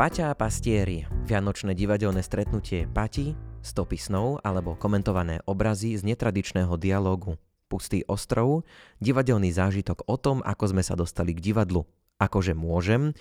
Paťa 0.00 0.32
a 0.32 0.38
pastieri, 0.38 1.04
vianočné 1.28 1.76
divadelné 1.76 2.24
stretnutie 2.24 2.88
Pati, 2.88 3.36
stopy 3.60 4.00
snov 4.00 4.40
alebo 4.40 4.72
komentované 4.72 5.44
obrazy 5.44 5.92
z 5.92 6.08
netradičného 6.08 6.72
dialógu. 6.80 7.36
Pustý 7.68 8.00
ostrov, 8.08 8.64
divadelný 9.04 9.52
zážitok 9.52 10.08
o 10.08 10.16
tom, 10.16 10.40
ako 10.40 10.72
sme 10.72 10.80
sa 10.80 10.96
dostali 10.96 11.36
k 11.36 11.52
divadlu, 11.52 11.84
akože 12.16 12.56
môžem, 12.56 13.12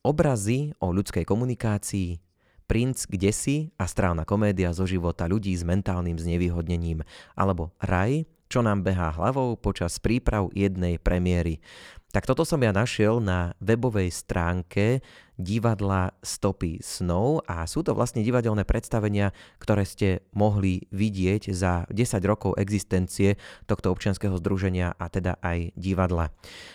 obrazy 0.00 0.72
o 0.80 0.88
ľudskej 0.88 1.28
komunikácii, 1.28 2.16
Princ 2.64 3.04
kde 3.12 3.28
si 3.28 3.56
a 3.76 3.84
strávna 3.84 4.24
komédia 4.24 4.72
zo 4.72 4.88
života 4.88 5.28
ľudí 5.28 5.52
s 5.52 5.68
mentálnym 5.68 6.16
znevýhodnením, 6.16 7.04
alebo 7.36 7.76
Raj, 7.76 8.24
čo 8.48 8.64
nám 8.64 8.84
behá 8.84 9.12
hlavou 9.12 9.56
počas 9.60 10.00
príprav 10.00 10.48
jednej 10.52 10.96
premiéry. 10.96 11.64
Tak 12.12 12.28
toto 12.28 12.44
som 12.44 12.60
ja 12.60 12.76
našiel 12.76 13.24
na 13.24 13.56
webovej 13.56 14.12
stránke 14.12 15.00
divadla 15.40 16.12
Stopy 16.20 16.84
snov 16.84 17.40
a 17.48 17.64
sú 17.64 17.80
to 17.80 17.96
vlastne 17.96 18.20
divadelné 18.20 18.68
predstavenia, 18.68 19.32
ktoré 19.56 19.88
ste 19.88 20.20
mohli 20.36 20.84
vidieť 20.92 21.48
za 21.56 21.88
10 21.88 22.20
rokov 22.28 22.60
existencie 22.60 23.40
tohto 23.64 23.88
občianskeho 23.90 24.36
združenia 24.36 24.92
a 24.92 25.08
teda 25.08 25.40
aj 25.40 25.72
divadla. 25.72 26.28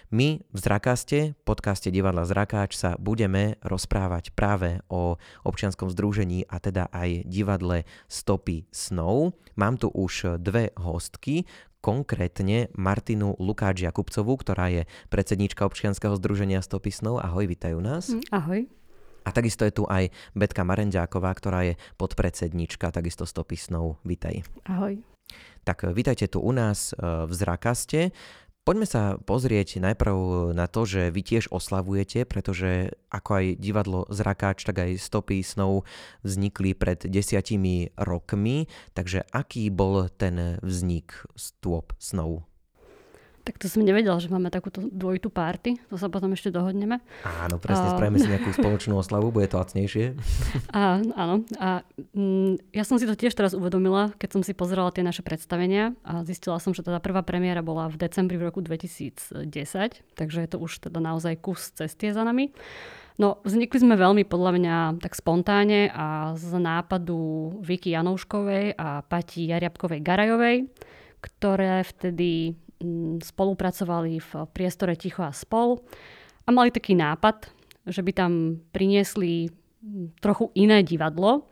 My 0.09 0.41
v 0.41 0.57
Zrakaste, 0.57 1.37
podcaste 1.45 1.93
Divadla 1.93 2.25
Zrakáč 2.25 2.73
sa 2.73 2.97
budeme 2.97 3.61
rozprávať 3.61 4.33
práve 4.33 4.81
o 4.89 5.21
občianskom 5.45 5.93
združení 5.93 6.49
a 6.49 6.57
teda 6.57 6.89
aj 6.89 7.29
divadle 7.29 7.85
Stopy 8.09 8.65
snov. 8.73 9.37
Mám 9.53 9.77
tu 9.77 9.93
už 9.93 10.41
dve 10.41 10.73
hostky, 10.81 11.45
konkrétne 11.79 12.69
Martinu 12.75 13.37
Lukáč 13.37 13.85
Jakubcovú, 13.85 14.37
ktorá 14.39 14.69
je 14.73 14.81
predsedníčka 15.07 15.63
občianskeho 15.63 16.17
združenia 16.17 16.61
Stopisnov. 16.61 17.21
Ahoj, 17.21 17.45
vítajú 17.47 17.77
nás. 17.79 18.11
Hm, 18.11 18.23
ahoj. 18.33 18.61
A 19.27 19.29
takisto 19.35 19.67
je 19.67 19.75
tu 19.75 19.83
aj 19.83 20.07
Betka 20.31 20.63
Marenďáková, 20.63 21.35
ktorá 21.35 21.67
je 21.67 21.73
podpredsednička 21.99 22.95
takisto 22.95 23.27
Stopisnov. 23.27 23.99
Vítaj. 24.07 24.47
Ahoj. 24.63 25.03
Tak 25.67 25.91
vítajte 25.91 26.31
tu 26.31 26.39
u 26.39 26.55
nás 26.55 26.95
eh, 26.95 27.27
v 27.27 27.31
Zrakaste. 27.35 28.15
Poďme 28.67 28.83
sa 28.83 29.15
pozrieť 29.15 29.79
najprv 29.79 30.51
na 30.51 30.67
to, 30.67 30.83
že 30.83 31.07
vy 31.07 31.23
tiež 31.23 31.55
oslavujete, 31.55 32.27
pretože 32.27 32.99
ako 33.07 33.39
aj 33.39 33.45
divadlo 33.63 34.03
Zrakáč, 34.11 34.67
tak 34.67 34.83
aj 34.83 34.99
Stopy 34.99 35.39
snov 35.39 35.87
vznikli 36.27 36.75
pred 36.75 36.99
desiatimi 37.07 37.95
rokmi. 37.95 38.67
Takže 38.91 39.23
aký 39.31 39.71
bol 39.71 40.11
ten 40.11 40.59
vznik 40.59 41.15
Stop 41.39 41.95
snov? 41.95 42.43
Tak 43.47 43.63
to 43.63 43.71
som 43.71 43.87
nevedela, 43.87 44.19
že 44.19 44.27
máme 44.27 44.51
takúto 44.51 44.83
dvojitú 44.91 45.31
párty. 45.31 45.79
To 45.87 45.95
sa 45.95 46.11
potom 46.11 46.35
ešte 46.35 46.51
dohodneme. 46.51 46.99
Áno, 47.23 47.55
presne, 47.63 47.87
a... 47.87 47.95
spravíme 47.95 48.19
si 48.19 48.27
nejakú 48.27 48.51
spoločnú 48.51 48.99
oslavu, 48.99 49.31
bude 49.31 49.47
to 49.47 49.55
lacnejšie. 49.55 50.19
A, 50.75 50.99
áno. 51.15 51.47
A 51.55 51.79
mm, 52.11 52.75
ja 52.75 52.83
som 52.83 52.99
si 52.99 53.07
to 53.07 53.15
tiež 53.15 53.31
teraz 53.31 53.55
uvedomila, 53.55 54.11
keď 54.19 54.35
som 54.35 54.41
si 54.43 54.51
pozerala 54.51 54.91
tie 54.91 54.99
naše 54.99 55.23
predstavenia 55.23 55.95
a 56.03 56.27
zistila 56.27 56.59
som, 56.59 56.75
že 56.75 56.83
teda 56.83 56.99
prvá 56.99 57.23
premiéra 57.23 57.63
bola 57.63 57.87
v 57.87 57.95
decembri 57.95 58.35
v 58.35 58.51
roku 58.51 58.59
2010, 58.59 59.31
takže 60.19 60.37
je 60.43 60.49
to 60.51 60.59
už 60.59 60.91
teda 60.91 60.99
naozaj 60.99 61.39
kus 61.39 61.71
cesty 61.71 62.11
za 62.11 62.27
nami. 62.27 62.51
No, 63.15 63.39
vznikli 63.47 63.79
sme 63.79 63.95
veľmi 63.95 64.27
podľa 64.27 64.51
mňa 64.59 64.75
tak 64.99 65.15
spontáne 65.15 65.87
a 65.89 66.35
z 66.35 66.51
nápadu 66.59 67.55
Vicky 67.63 67.95
Janouškovej 67.95 68.75
a 68.75 69.07
Pati 69.07 69.47
Jariabkovej 69.49 70.03
Garajovej, 70.03 70.67
ktoré 71.23 71.81
vtedy 71.87 72.59
spolupracovali 73.23 74.21
v 74.21 74.31
priestore 74.53 74.93
Ticho 74.93 75.25
a 75.25 75.33
spol 75.33 75.81
a 76.45 76.49
mali 76.53 76.69
taký 76.69 76.93
nápad, 76.93 77.49
že 77.87 78.01
by 78.03 78.11
tam 78.13 78.31
priniesli 78.71 79.49
mm, 79.81 80.21
trochu 80.21 80.51
iné 80.53 80.83
divadlo. 80.85 81.47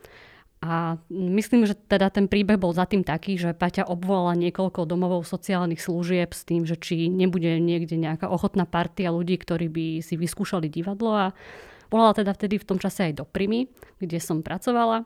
A 0.66 0.98
myslím, 1.14 1.70
že 1.70 1.78
teda 1.78 2.10
ten 2.10 2.26
príbeh 2.26 2.58
bol 2.58 2.74
za 2.74 2.90
tým 2.90 3.06
taký, 3.06 3.38
že 3.38 3.54
Paťa 3.54 3.86
obvolala 3.86 4.34
niekoľko 4.34 4.90
domovov 4.90 5.22
sociálnych 5.22 5.78
služieb 5.78 6.34
s 6.34 6.42
tým, 6.42 6.66
že 6.66 6.74
či 6.74 7.06
nebude 7.06 7.62
niekde 7.62 7.94
nejaká 8.02 8.26
ochotná 8.26 8.66
partia 8.66 9.14
ľudí, 9.14 9.38
ktorí 9.38 9.70
by 9.70 9.86
si 10.02 10.18
vyskúšali 10.18 10.66
divadlo 10.66 11.14
a 11.14 11.26
volala 11.94 12.18
teda 12.18 12.34
vtedy 12.34 12.58
v 12.58 12.66
tom 12.66 12.82
čase 12.82 13.14
aj 13.14 13.22
do 13.22 13.26
Primy, 13.30 13.70
kde 14.02 14.18
som 14.18 14.42
pracovala. 14.42 15.06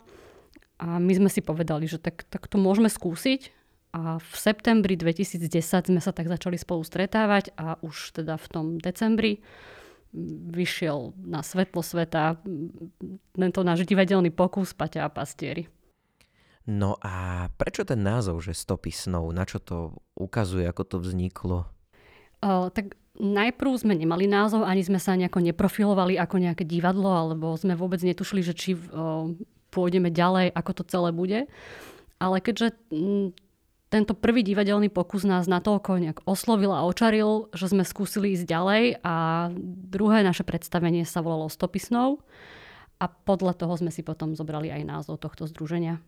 A 0.79 0.95
my 0.95 1.11
sme 1.11 1.27
si 1.27 1.43
povedali, 1.43 1.91
že 1.91 1.99
tak, 1.99 2.23
tak 2.31 2.47
to 2.47 2.55
môžeme 2.55 2.87
skúsiť 2.87 3.58
a 3.89 4.21
v 4.21 4.33
septembri 4.37 4.93
2010 4.93 5.89
sme 5.89 6.01
sa 6.01 6.13
tak 6.13 6.29
začali 6.29 6.61
spolu 6.61 6.85
stretávať 6.85 7.57
a 7.57 7.81
už 7.81 8.21
teda 8.21 8.37
v 8.37 8.47
tom 8.47 8.65
decembri 8.77 9.41
vyšiel 10.49 11.13
na 11.21 11.41
svetlo 11.41 11.81
sveta 11.81 12.37
tento 13.33 13.61
náš 13.61 13.85
divadelný 13.85 14.33
pokus 14.33 14.73
Paťa 14.73 15.05
a 15.05 15.13
pastieri. 15.13 15.69
No 16.69 17.01
a 17.01 17.49
prečo 17.57 17.81
ten 17.81 18.05
názov, 18.05 18.45
že 18.45 18.53
stopy 18.53 18.93
snov? 18.93 19.33
Na 19.33 19.45
čo 19.45 19.57
to 19.57 19.97
ukazuje, 20.13 20.69
ako 20.69 20.83
to 20.85 20.97
vzniklo? 21.01 21.65
O, 22.45 22.69
tak 22.69 22.93
najprv 23.17 23.73
sme 23.73 23.97
nemali 23.97 24.29
názov, 24.29 24.69
ani 24.69 24.85
sme 24.85 25.01
sa 25.01 25.17
nejako 25.17 25.41
neprofilovali 25.49 26.21
ako 26.21 26.37
nejaké 26.37 26.69
divadlo, 26.69 27.09
alebo 27.09 27.57
sme 27.57 27.73
vôbec 27.73 28.05
netušili, 28.05 28.45
že 28.45 28.53
či 28.53 28.77
o, 28.77 29.33
pôjdeme 29.73 30.13
ďalej, 30.13 30.53
ako 30.53 30.71
to 30.77 30.83
celé 30.85 31.09
bude. 31.09 31.39
Ale 32.21 32.37
keďže 32.37 32.77
tento 33.89 34.13
prvý 34.13 34.45
divadelný 34.45 34.93
pokus 34.93 35.25
nás 35.25 35.49
natoľko 35.49 35.97
nejak 35.97 36.19
oslovil 36.29 36.69
a 36.69 36.85
očaril, 36.85 37.49
že 37.57 37.73
sme 37.73 37.81
skúsili 37.81 38.37
ísť 38.37 38.45
ďalej 38.45 38.83
a 39.01 39.15
druhé 39.89 40.21
naše 40.21 40.45
predstavenie 40.45 41.03
sa 41.09 41.25
volalo 41.25 41.49
Stopisnou 41.49 42.21
a 43.01 43.05
podľa 43.09 43.57
toho 43.57 43.73
sme 43.79 43.89
si 43.89 44.05
potom 44.05 44.37
zobrali 44.37 44.69
aj 44.69 44.83
názov 44.85 45.23
tohto 45.23 45.49
združenia. 45.49 46.03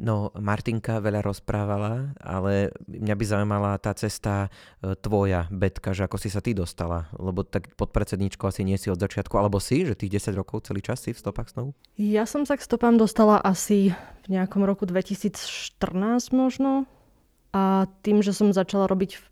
No, 0.00 0.32
Martinka 0.32 0.96
veľa 1.04 1.20
rozprávala, 1.20 2.16
ale 2.16 2.72
mňa 2.88 3.14
by 3.14 3.24
zaujímala 3.28 3.76
tá 3.76 3.92
cesta 3.92 4.48
e, 4.80 4.96
tvoja, 4.96 5.44
Betka, 5.52 5.92
že 5.92 6.08
ako 6.08 6.16
si 6.16 6.32
sa 6.32 6.40
ty 6.40 6.56
dostala, 6.56 7.12
lebo 7.20 7.44
tak 7.44 7.76
pod 7.76 7.92
predsedničkou 7.92 8.48
asi 8.48 8.64
nie 8.64 8.80
si 8.80 8.88
od 8.88 8.96
začiatku, 8.96 9.36
alebo 9.36 9.60
si, 9.60 9.84
že 9.84 9.92
tých 9.92 10.24
10 10.24 10.40
rokov 10.40 10.64
celý 10.64 10.80
čas 10.80 11.04
si 11.04 11.12
v 11.12 11.20
stopách 11.20 11.52
snov? 11.52 11.76
Ja 12.00 12.24
som 12.24 12.48
sa 12.48 12.56
k 12.56 12.64
stopám 12.64 12.96
dostala 12.96 13.44
asi 13.44 13.92
v 14.24 14.26
nejakom 14.32 14.64
roku 14.64 14.88
2014 14.88 15.76
možno, 16.32 16.88
a 17.50 17.90
tým, 18.06 18.22
že 18.22 18.30
som 18.30 18.54
začala 18.54 18.86
robiť 18.86 19.18
v, 19.18 19.24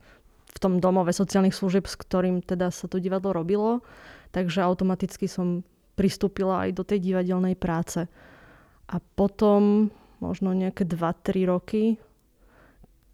v 0.55 0.59
tom 0.59 0.83
domove 0.83 1.15
sociálnych 1.15 1.55
služieb, 1.55 1.87
s 1.87 1.95
ktorým 1.95 2.43
teda 2.43 2.75
sa 2.75 2.91
to 2.91 2.99
divadlo 2.99 3.31
robilo, 3.31 3.83
takže 4.35 4.63
automaticky 4.63 5.31
som 5.31 5.63
pristúpila 5.95 6.67
aj 6.67 6.71
do 6.79 6.83
tej 6.87 6.99
divadelnej 7.03 7.55
práce. 7.59 8.07
A 8.89 8.97
potom, 9.19 9.91
možno 10.23 10.55
nejaké 10.55 10.87
2-3 10.87 11.51
roky, 11.51 11.83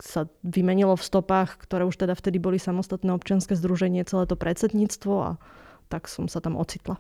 sa 0.03 0.27
vymenilo 0.43 0.99
v 0.99 1.07
stopách, 1.07 1.57
ktoré 1.65 1.87
už 1.87 1.97
teda 1.97 2.19
vtedy 2.19 2.43
boli 2.43 2.59
samostatné 2.59 3.15
občianske 3.15 3.55
združenie, 3.55 4.05
celé 4.05 4.27
to 4.27 4.37
predsedníctvo 4.37 5.15
a 5.17 5.31
tak 5.89 6.11
som 6.11 6.27
sa 6.27 6.43
tam 6.43 6.59
ocitla. 6.59 6.99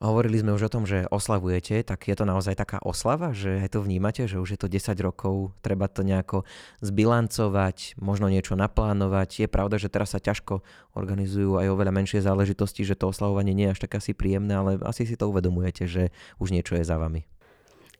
Hovorili 0.00 0.40
sme 0.40 0.56
už 0.56 0.64
o 0.64 0.72
tom, 0.72 0.88
že 0.88 1.04
oslavujete, 1.12 1.84
tak 1.84 2.08
je 2.08 2.16
to 2.16 2.24
naozaj 2.24 2.56
taká 2.56 2.80
oslava, 2.80 3.36
že 3.36 3.60
aj 3.60 3.76
to 3.76 3.84
vnímate, 3.84 4.24
že 4.24 4.40
už 4.40 4.56
je 4.56 4.60
to 4.64 4.64
10 4.64 4.96
rokov, 5.04 5.52
treba 5.60 5.92
to 5.92 6.00
nejako 6.00 6.48
zbilancovať, 6.80 8.00
možno 8.00 8.32
niečo 8.32 8.56
naplánovať. 8.56 9.44
Je 9.44 9.48
pravda, 9.52 9.76
že 9.76 9.92
teraz 9.92 10.16
sa 10.16 10.20
ťažko 10.24 10.64
organizujú 10.96 11.60
aj 11.60 11.68
oveľa 11.68 11.92
menšie 11.92 12.24
záležitosti, 12.24 12.80
že 12.80 12.96
to 12.96 13.12
oslavovanie 13.12 13.52
nie 13.52 13.68
je 13.68 13.76
až 13.76 13.80
tak 13.84 14.00
asi 14.00 14.16
príjemné, 14.16 14.56
ale 14.56 14.80
asi 14.88 15.04
si 15.04 15.20
to 15.20 15.28
uvedomujete, 15.28 15.84
že 15.84 16.16
už 16.40 16.48
niečo 16.48 16.80
je 16.80 16.84
za 16.88 16.96
vami. 16.96 17.28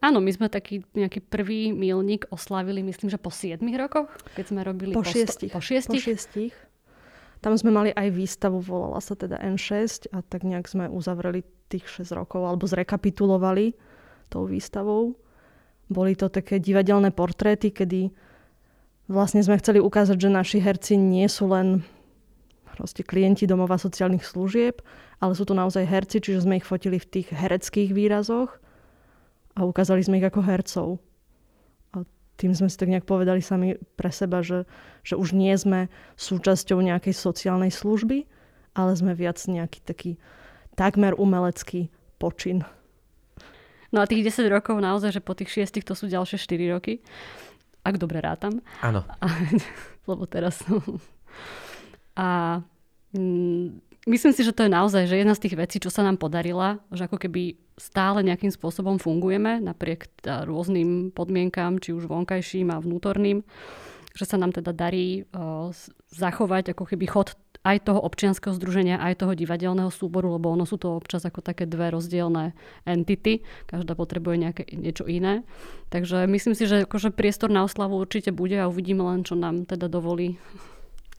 Áno, 0.00 0.24
my 0.24 0.32
sme 0.32 0.48
taký 0.48 0.80
nejaký 0.96 1.20
prvý 1.20 1.76
milník 1.76 2.24
oslavili, 2.32 2.80
myslím, 2.80 3.12
že 3.12 3.20
po 3.20 3.28
7 3.28 3.60
rokoch, 3.76 4.08
keď 4.32 4.44
sme 4.48 4.64
robili 4.64 4.96
po, 4.96 5.04
po 5.04 5.12
šiestich. 5.12 5.52
Po 5.52 5.60
šiestich. 5.60 6.00
Po 6.00 6.04
šiestich. 6.08 6.69
Tam 7.40 7.56
sme 7.56 7.72
mali 7.72 7.90
aj 7.96 8.12
výstavu, 8.12 8.60
volala 8.60 9.00
sa 9.00 9.16
teda 9.16 9.40
N6 9.40 10.12
a 10.12 10.20
tak 10.20 10.44
nejak 10.44 10.68
sme 10.68 10.92
uzavreli 10.92 11.40
tých 11.72 11.88
6 11.88 12.12
rokov 12.12 12.44
alebo 12.44 12.68
zrekapitulovali 12.68 13.72
tou 14.28 14.44
výstavou. 14.44 15.16
Boli 15.88 16.14
to 16.14 16.28
také 16.28 16.60
divadelné 16.60 17.10
portréty, 17.10 17.72
kedy 17.72 18.12
vlastne 19.10 19.40
sme 19.42 19.58
chceli 19.58 19.80
ukázať, 19.82 20.16
že 20.20 20.30
naši 20.30 20.58
herci 20.62 20.94
nie 21.00 21.26
sú 21.26 21.50
len 21.50 21.82
proste 22.78 23.02
klienti 23.02 23.48
domova 23.48 23.76
sociálnych 23.76 24.22
služieb, 24.22 24.84
ale 25.20 25.32
sú 25.34 25.44
to 25.44 25.56
naozaj 25.56 25.84
herci, 25.84 26.22
čiže 26.22 26.44
sme 26.44 26.60
ich 26.60 26.68
fotili 26.68 26.96
v 26.96 27.08
tých 27.08 27.28
hereckých 27.34 27.92
výrazoch 27.92 28.56
a 29.56 29.66
ukázali 29.66 30.04
sme 30.04 30.22
ich 30.22 30.28
ako 30.28 30.40
hercov. 30.44 30.88
Tým 32.40 32.56
sme 32.56 32.72
si 32.72 32.80
tak 32.80 32.88
nejak 32.88 33.04
povedali 33.04 33.44
sami 33.44 33.76
pre 34.00 34.08
seba, 34.08 34.40
že, 34.40 34.64
že 35.04 35.20
už 35.20 35.36
nie 35.36 35.52
sme 35.60 35.92
súčasťou 36.16 36.80
nejakej 36.80 37.12
sociálnej 37.12 37.68
služby, 37.68 38.24
ale 38.72 38.96
sme 38.96 39.12
viac 39.12 39.36
nejaký 39.36 39.84
taký 39.84 40.10
takmer 40.72 41.12
umelecký 41.20 41.92
počin. 42.16 42.64
No 43.92 44.00
a 44.00 44.08
tých 44.08 44.24
10 44.24 44.48
rokov 44.48 44.80
naozaj, 44.80 45.20
že 45.20 45.20
po 45.20 45.36
tých 45.36 45.52
6 45.68 45.84
to 45.84 45.92
sú 45.92 46.08
ďalšie 46.08 46.40
4 46.40 46.72
roky. 46.72 47.04
Ak 47.84 48.00
dobre 48.00 48.24
rátam. 48.24 48.64
Áno. 48.80 49.04
lebo 50.08 50.24
teraz... 50.24 50.64
a 52.16 52.60
mm, 53.12 53.89
myslím 54.06 54.32
si, 54.32 54.46
že 54.46 54.54
to 54.54 54.64
je 54.64 54.72
naozaj 54.72 55.04
že 55.10 55.20
jedna 55.20 55.34
z 55.36 55.48
tých 55.48 55.58
vecí, 55.58 55.76
čo 55.82 55.92
sa 55.92 56.00
nám 56.00 56.16
podarila, 56.16 56.80
že 56.94 57.04
ako 57.04 57.20
keby 57.20 57.58
stále 57.80 58.20
nejakým 58.20 58.52
spôsobom 58.52 59.00
fungujeme 59.00 59.60
napriek 59.64 60.08
rôznym 60.24 61.12
podmienkám, 61.16 61.80
či 61.80 61.96
už 61.96 62.08
vonkajším 62.08 62.72
a 62.72 62.80
vnútorným, 62.80 63.40
že 64.12 64.24
sa 64.28 64.36
nám 64.36 64.52
teda 64.52 64.76
darí 64.76 65.24
uh, 65.32 65.72
zachovať 66.12 66.76
ako 66.76 66.84
keby 66.92 67.06
chod 67.08 67.36
aj 67.60 67.92
toho 67.92 68.00
občianského 68.00 68.56
združenia, 68.56 68.96
aj 68.96 69.20
toho 69.20 69.36
divadelného 69.36 69.92
súboru, 69.92 70.32
lebo 70.32 70.48
ono 70.48 70.64
sú 70.64 70.80
to 70.80 70.96
občas 70.96 71.28
ako 71.28 71.44
také 71.44 71.68
dve 71.68 71.92
rozdielne 71.92 72.56
entity. 72.88 73.44
Každá 73.68 73.92
potrebuje 73.92 74.36
nejaké, 74.40 74.62
niečo 74.72 75.04
iné. 75.04 75.44
Takže 75.92 76.24
myslím 76.24 76.56
si, 76.56 76.64
že 76.64 76.88
akože 76.88 77.12
priestor 77.12 77.52
na 77.52 77.68
oslavu 77.68 78.00
určite 78.00 78.32
bude 78.32 78.56
a 78.56 78.70
uvidíme 78.72 79.04
len, 79.04 79.28
čo 79.28 79.36
nám 79.36 79.68
teda 79.68 79.92
dovolí 79.92 80.40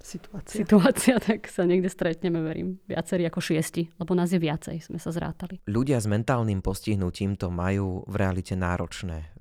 situácia. 0.04 0.58
situácia, 0.62 1.16
tak 1.28 1.48
sa 1.48 1.64
niekde 1.64 1.88
stretneme, 1.88 2.42
verím. 2.42 2.82
Viacerí 2.86 3.26
ako 3.28 3.40
šiesti, 3.40 3.90
lebo 4.02 4.18
nás 4.18 4.34
je 4.34 4.40
viacej, 4.42 4.82
sme 4.82 4.98
sa 4.98 5.14
zrátali. 5.14 5.62
Ľudia 5.70 6.02
s 6.02 6.08
mentálnym 6.10 6.60
postihnutím 6.60 7.38
to 7.38 7.54
majú 7.54 8.04
v 8.10 8.16
realite 8.18 8.58
náročné. 8.58 9.32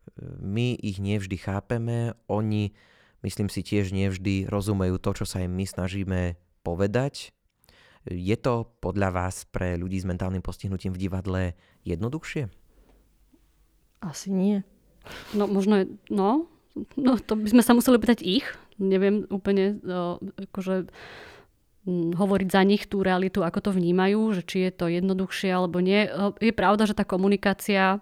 My 0.40 0.76
ich 0.76 1.00
nevždy 1.00 1.36
chápeme, 1.40 2.12
oni, 2.28 2.76
myslím 3.24 3.48
si, 3.48 3.64
tiež 3.64 3.90
nevždy 3.96 4.48
rozumejú 4.48 5.00
to, 5.00 5.22
čo 5.22 5.24
sa 5.24 5.40
im 5.40 5.56
my 5.56 5.64
snažíme 5.64 6.36
povedať. 6.60 7.32
Je 8.08 8.36
to 8.36 8.68
podľa 8.80 9.12
vás 9.12 9.44
pre 9.48 9.76
ľudí 9.76 10.00
s 10.00 10.08
mentálnym 10.08 10.40
postihnutím 10.40 10.96
v 10.96 11.02
divadle 11.08 11.42
jednoduchšie? 11.84 12.48
Asi 14.00 14.32
nie. 14.32 14.64
No 15.36 15.44
možno, 15.44 15.84
no, 16.08 16.48
no 16.96 17.12
to 17.20 17.36
by 17.36 17.48
sme 17.48 17.62
sa 17.64 17.76
museli 17.76 18.00
pýtať 18.00 18.24
ich, 18.24 18.48
neviem 18.80 19.28
úplne 19.28 19.78
akože 20.50 20.88
hovoriť 21.90 22.48
za 22.48 22.62
nich 22.64 22.88
tú 22.88 23.00
realitu, 23.04 23.44
ako 23.44 23.68
to 23.68 23.70
vnímajú, 23.72 24.36
že 24.36 24.42
či 24.44 24.56
je 24.68 24.72
to 24.72 24.86
jednoduchšie 24.88 25.48
alebo 25.52 25.80
nie. 25.80 26.08
Je 26.40 26.52
pravda, 26.52 26.84
že 26.88 26.96
tá 26.96 27.04
komunikácia 27.04 28.00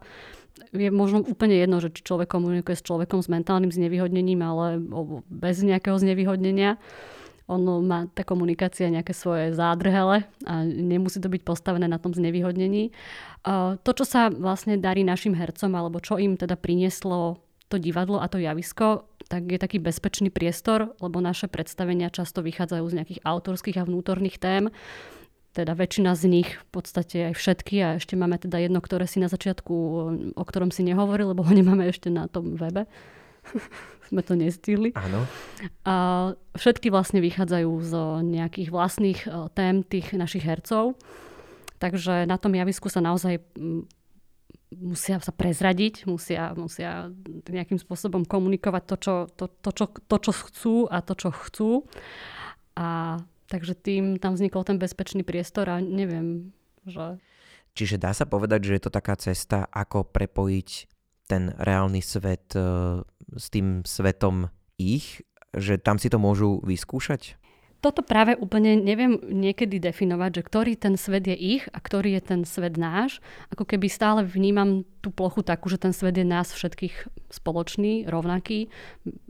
je 0.74 0.90
možno 0.90 1.22
úplne 1.22 1.54
jedno, 1.54 1.78
že 1.78 1.94
či 1.94 2.02
človek 2.02 2.26
komunikuje 2.26 2.74
s 2.74 2.82
človekom 2.82 3.22
s 3.22 3.30
mentálnym 3.30 3.70
znevýhodnením, 3.70 4.42
ale 4.42 4.82
bez 5.30 5.62
nejakého 5.62 5.94
znevýhodnenia. 5.94 6.82
Ono 7.48 7.80
má 7.80 8.10
tá 8.12 8.26
komunikácia 8.26 8.92
nejaké 8.92 9.16
svoje 9.16 9.56
zádrhele 9.56 10.26
a 10.44 10.54
nemusí 10.66 11.16
to 11.16 11.32
byť 11.32 11.42
postavené 11.46 11.88
na 11.88 11.96
tom 11.96 12.12
znevýhodnení. 12.12 12.92
To, 13.80 13.90
čo 13.94 14.04
sa 14.04 14.28
vlastne 14.28 14.76
darí 14.76 15.00
našim 15.06 15.32
hercom, 15.32 15.72
alebo 15.72 16.02
čo 16.02 16.18
im 16.20 16.36
teda 16.36 16.58
prinieslo 16.58 17.40
to 17.72 17.80
divadlo 17.80 18.20
a 18.20 18.28
to 18.28 18.36
javisko, 18.36 19.08
tak 19.28 19.44
je 19.44 19.60
taký 19.60 19.76
bezpečný 19.76 20.32
priestor, 20.32 20.96
lebo 21.04 21.20
naše 21.20 21.52
predstavenia 21.52 22.08
často 22.08 22.40
vychádzajú 22.40 22.84
z 22.88 22.96
nejakých 22.96 23.20
autorských 23.22 23.76
a 23.76 23.84
vnútorných 23.84 24.40
tém. 24.40 24.72
Teda 25.52 25.76
väčšina 25.76 26.16
z 26.16 26.24
nich, 26.32 26.48
v 26.56 26.68
podstate 26.72 27.32
aj 27.32 27.34
všetky 27.36 27.76
a 27.84 27.88
ešte 28.00 28.16
máme 28.16 28.40
teda 28.40 28.56
jedno, 28.56 28.80
ktoré 28.80 29.04
si 29.04 29.20
na 29.20 29.28
začiatku, 29.28 29.74
o 30.32 30.44
ktorom 30.44 30.72
si 30.72 30.80
nehovoril, 30.84 31.36
lebo 31.36 31.44
ho 31.44 31.52
nemáme 31.52 31.88
ešte 31.88 32.08
na 32.08 32.24
tom 32.24 32.56
webe. 32.56 32.88
Sme 34.08 34.24
to 34.24 34.32
nestihli. 34.32 34.96
Áno. 34.96 35.28
A 35.84 35.94
všetky 36.56 36.88
vlastne 36.88 37.20
vychádzajú 37.20 37.70
z 37.84 37.92
nejakých 38.24 38.68
vlastných 38.72 39.20
e, 39.28 39.52
tém 39.52 39.84
tých 39.84 40.16
našich 40.16 40.48
hercov. 40.48 40.96
Takže 41.76 42.24
na 42.24 42.40
tom 42.40 42.56
javisku 42.56 42.88
sa 42.88 43.04
naozaj 43.04 43.44
musia 44.74 45.16
sa 45.20 45.32
prezradiť, 45.32 46.04
musia, 46.04 46.52
musia 46.52 47.08
nejakým 47.48 47.80
spôsobom 47.80 48.28
komunikovať 48.28 48.82
to 48.84 48.96
čo, 49.00 49.14
to, 49.32 49.44
to, 49.48 49.70
čo, 49.72 49.84
to, 49.88 50.16
čo 50.20 50.32
chcú 50.32 50.76
a 50.92 51.00
to, 51.00 51.14
čo 51.16 51.30
chcú. 51.32 51.70
A 52.76 53.18
takže 53.48 53.72
tým 53.74 54.20
tam 54.20 54.36
vznikol 54.36 54.62
ten 54.68 54.76
bezpečný 54.76 55.24
priestor 55.24 55.72
a 55.72 55.80
neviem, 55.80 56.52
že... 56.84 57.16
Čiže 57.72 57.96
dá 57.96 58.12
sa 58.12 58.28
povedať, 58.28 58.68
že 58.68 58.74
je 58.76 58.82
to 58.84 58.92
taká 58.92 59.14
cesta, 59.16 59.64
ako 59.72 60.04
prepojiť 60.04 60.70
ten 61.28 61.52
reálny 61.56 62.00
svet 62.04 62.52
e, 62.56 62.60
s 63.36 63.46
tým 63.52 63.86
svetom 63.86 64.50
ich, 64.80 65.22
že 65.56 65.80
tam 65.80 65.96
si 65.96 66.12
to 66.12 66.20
môžu 66.20 66.60
vyskúšať? 66.64 67.37
Toto 67.78 68.02
práve 68.02 68.34
úplne 68.34 68.74
neviem 68.74 69.22
niekedy 69.22 69.78
definovať, 69.78 70.42
že 70.42 70.42
ktorý 70.42 70.72
ten 70.74 70.98
svet 70.98 71.30
je 71.30 71.36
ich 71.38 71.64
a 71.70 71.78
ktorý 71.78 72.18
je 72.18 72.22
ten 72.22 72.40
svet 72.42 72.74
náš. 72.74 73.22
Ako 73.54 73.62
keby 73.62 73.86
stále 73.86 74.26
vnímam 74.26 74.82
tú 74.98 75.14
plochu 75.14 75.46
takú, 75.46 75.70
že 75.70 75.78
ten 75.78 75.94
svet 75.94 76.18
je 76.18 76.26
nás 76.26 76.50
všetkých 76.50 77.06
spoločný, 77.30 78.10
rovnaký, 78.10 78.66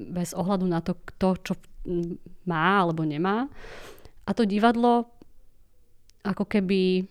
bez 0.01 0.33
ohľadu 0.33 0.65
na 0.65 0.81
to, 0.81 0.97
kto 1.13 1.29
čo 1.45 1.55
má 2.49 2.81
alebo 2.81 3.05
nemá. 3.05 3.53
A 4.25 4.31
to 4.33 4.49
divadlo 4.49 5.13
ako 6.25 6.45
keby 6.49 7.05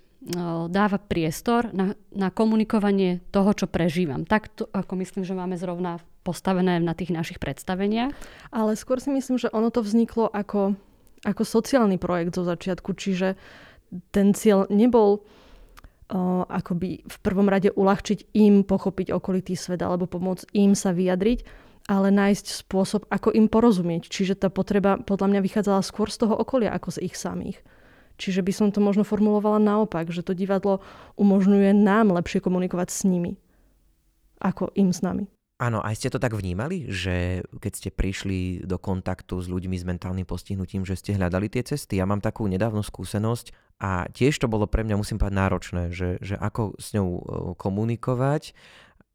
dáva 0.67 0.97
priestor 0.99 1.71
na, 1.71 1.95
na 2.11 2.33
komunikovanie 2.33 3.23
toho, 3.31 3.53
čo 3.53 3.69
prežívam. 3.69 4.25
Tak 4.27 4.51
to, 4.51 4.63
ako 4.73 4.99
myslím, 4.99 5.23
že 5.23 5.37
máme 5.37 5.55
zrovna 5.55 6.03
postavené 6.27 6.83
na 6.83 6.91
tých 6.91 7.15
našich 7.15 7.39
predstaveniach. 7.39 8.11
Ale 8.51 8.75
skôr 8.75 8.99
si 8.99 9.07
myslím, 9.13 9.39
že 9.39 9.53
ono 9.53 9.71
to 9.71 9.79
vzniklo 9.79 10.27
ako 10.27 10.75
ako 11.27 11.43
sociálny 11.43 11.99
projekt 11.99 12.39
zo 12.39 12.47
začiatku, 12.47 12.95
čiže 12.95 13.35
ten 14.15 14.31
cieľ 14.31 14.63
nebol 14.71 15.19
uh, 15.19 16.47
akoby 16.47 17.03
v 17.03 17.17
prvom 17.19 17.51
rade 17.51 17.71
uľahčiť 17.75 18.31
im 18.39 18.63
pochopiť 18.63 19.11
okolitý 19.11 19.59
svet 19.59 19.83
alebo 19.83 20.07
pomôcť 20.07 20.55
im 20.55 20.71
sa 20.71 20.95
vyjadriť, 20.95 21.43
ale 21.87 22.11
nájsť 22.11 22.67
spôsob, 22.67 23.07
ako 23.11 23.35
im 23.35 23.47
porozumieť. 23.47 24.07
Čiže 24.07 24.39
tá 24.39 24.47
potreba 24.51 24.99
podľa 24.99 25.35
mňa 25.35 25.41
vychádzala 25.43 25.81
skôr 25.83 26.07
z 26.07 26.23
toho 26.23 26.35
okolia 26.35 26.71
ako 26.71 26.95
z 26.95 27.11
ich 27.11 27.15
samých. 27.15 27.59
Čiže 28.17 28.41
by 28.41 28.51
som 28.51 28.67
to 28.73 28.81
možno 28.81 29.05
formulovala 29.05 29.61
naopak, 29.61 30.09
že 30.09 30.25
to 30.25 30.33
divadlo 30.33 30.81
umožňuje 31.21 31.69
nám 31.77 32.11
lepšie 32.11 32.41
komunikovať 32.41 32.89
s 32.89 33.05
nimi, 33.05 33.37
ako 34.41 34.73
im 34.73 34.89
s 34.89 35.05
nami. 35.05 35.36
Áno, 35.57 35.81
aj 35.81 35.97
ste 35.97 36.13
to 36.13 36.21
tak 36.21 36.37
vnímali, 36.37 36.85
že 36.85 37.41
keď 37.57 37.73
ste 37.73 37.89
prišli 37.89 38.61
do 38.61 38.77
kontaktu 38.77 39.41
s 39.41 39.49
ľuďmi 39.49 39.73
s 39.73 39.89
mentálnym 39.89 40.21
postihnutím, 40.21 40.85
že 40.85 40.93
ste 40.93 41.17
hľadali 41.17 41.49
tie 41.49 41.65
cesty. 41.65 41.97
Ja 41.97 42.05
mám 42.05 42.21
takú 42.21 42.45
nedávnu 42.45 42.85
skúsenosť 42.85 43.57
a 43.81 44.05
tiež 44.05 44.37
to 44.37 44.45
bolo 44.45 44.69
pre 44.69 44.85
mňa, 44.85 45.01
musím 45.01 45.17
povedať, 45.17 45.33
náročné, 45.33 45.83
že, 45.89 46.21
že 46.21 46.37
ako 46.37 46.77
s 46.77 46.93
ňou 46.93 47.09
komunikovať 47.57 48.53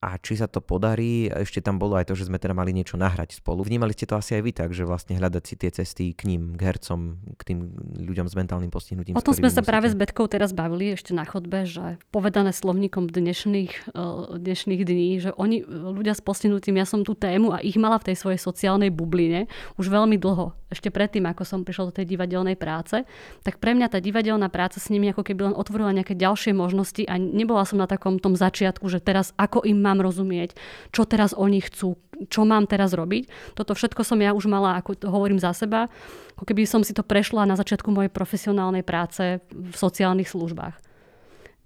a 0.03 0.19
či 0.19 0.35
sa 0.35 0.51
to 0.51 0.59
podarí, 0.59 1.31
ešte 1.31 1.63
tam 1.63 1.79
bolo 1.79 1.95
aj 1.95 2.11
to, 2.11 2.19
že 2.19 2.27
sme 2.27 2.43
teda 2.43 2.59
mali 2.59 2.75
niečo 2.75 2.99
nahrať 2.99 3.39
spolu. 3.39 3.63
Vnímali 3.63 3.95
ste 3.95 4.11
to 4.11 4.19
asi 4.19 4.35
aj 4.35 4.43
vy 4.43 4.51
tak, 4.51 4.75
že 4.75 4.83
vlastne 4.83 5.15
hľadať 5.15 5.43
si 5.47 5.55
tie 5.55 5.71
cesty 5.71 6.11
k 6.11 6.27
ním, 6.27 6.59
k 6.59 6.75
hercom, 6.75 7.23
k 7.39 7.43
tým 7.55 7.71
ľuďom 8.03 8.27
s 8.27 8.35
mentálnym 8.35 8.75
postihnutím. 8.75 9.15
O 9.15 9.23
tom 9.23 9.31
sme 9.31 9.47
sa 9.47 9.63
musíte. 9.63 9.71
práve 9.71 9.87
s 9.87 9.95
Betkou 9.95 10.27
teraz 10.27 10.51
bavili 10.51 10.99
ešte 10.99 11.15
na 11.15 11.23
chodbe, 11.23 11.63
že 11.71 12.03
povedané 12.11 12.51
slovníkom 12.51 13.15
dnešných, 13.15 13.95
eh, 13.95 14.43
dnešných 14.43 14.83
dní, 14.83 15.23
že 15.23 15.31
oni, 15.39 15.63
ľudia 15.71 16.19
s 16.19 16.23
postihnutím, 16.25 16.83
ja 16.83 16.87
som 16.89 17.07
tú 17.07 17.15
tému 17.15 17.55
a 17.55 17.63
ich 17.63 17.79
mala 17.79 18.03
v 18.03 18.11
tej 18.11 18.19
svojej 18.19 18.43
sociálnej 18.43 18.91
bubline 18.91 19.47
už 19.79 19.87
veľmi 19.87 20.19
dlho. 20.19 20.51
Ešte 20.73 20.91
predtým, 20.91 21.31
ako 21.31 21.47
som 21.47 21.63
prišla 21.63 21.93
do 21.93 21.97
tej 22.03 22.11
divadelnej 22.11 22.59
práce, 22.59 23.07
tak 23.47 23.63
pre 23.63 23.77
mňa 23.77 23.93
tá 23.93 24.03
divadelná 24.03 24.51
práca 24.51 24.83
s 24.83 24.91
nimi 24.91 25.15
ako 25.15 25.23
keby 25.23 25.53
len 25.53 25.55
otvorila 25.55 25.95
nejaké 25.95 26.19
ďalšie 26.19 26.57
možnosti 26.57 27.07
a 27.07 27.21
nebola 27.21 27.63
som 27.69 27.79
na 27.79 27.87
takom 27.87 28.17
tom 28.17 28.35
začiatku, 28.35 28.89
že 28.89 28.99
teraz 28.99 29.37
ako 29.37 29.63
im 29.69 29.79
má 29.79 29.92
mám 29.93 30.01
rozumieť, 30.01 30.57
čo 30.89 31.05
teraz 31.05 31.37
oni 31.37 31.61
chcú, 31.61 32.01
čo 32.33 32.49
mám 32.49 32.65
teraz 32.65 32.97
robiť. 32.97 33.29
Toto 33.53 33.77
všetko 33.77 34.01
som 34.01 34.17
ja 34.25 34.33
už 34.33 34.49
mala, 34.49 34.81
ako 34.81 34.97
hovorím 35.05 35.37
za 35.37 35.53
seba, 35.53 35.93
ako 36.41 36.49
keby 36.49 36.65
som 36.65 36.81
si 36.81 36.97
to 36.97 37.05
prešla 37.05 37.45
na 37.45 37.61
začiatku 37.61 37.93
mojej 37.93 38.09
profesionálnej 38.09 38.81
práce 38.81 39.45
v 39.53 39.75
sociálnych 39.77 40.33
službách. 40.33 40.75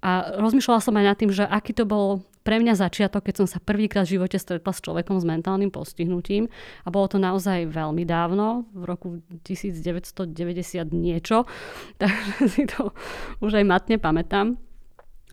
A 0.04 0.38
rozmýšľala 0.42 0.83
som 0.83 0.99
aj 0.99 1.06
nad 1.06 1.16
tým, 1.16 1.30
že 1.30 1.47
aký 1.47 1.73
to 1.73 1.87
bol 1.88 2.26
pre 2.47 2.62
mňa 2.62 2.78
začiatok, 2.78 3.26
keď 3.26 3.42
som 3.42 3.49
sa 3.50 3.59
prvýkrát 3.59 4.06
v 4.06 4.23
živote 4.23 4.38
stretla 4.38 4.71
s 4.71 4.78
človekom 4.78 5.18
s 5.18 5.26
mentálnym 5.26 5.75
postihnutím. 5.75 6.47
A 6.87 6.95
bolo 6.95 7.11
to 7.11 7.18
naozaj 7.18 7.66
veľmi 7.66 8.06
dávno, 8.06 8.71
v 8.71 8.87
roku 8.87 9.18
1990 9.42 10.30
niečo. 10.95 11.42
Takže 11.99 12.47
si 12.47 12.71
to 12.71 12.95
už 13.42 13.59
aj 13.59 13.66
matne 13.66 13.99
pamätám. 13.99 14.54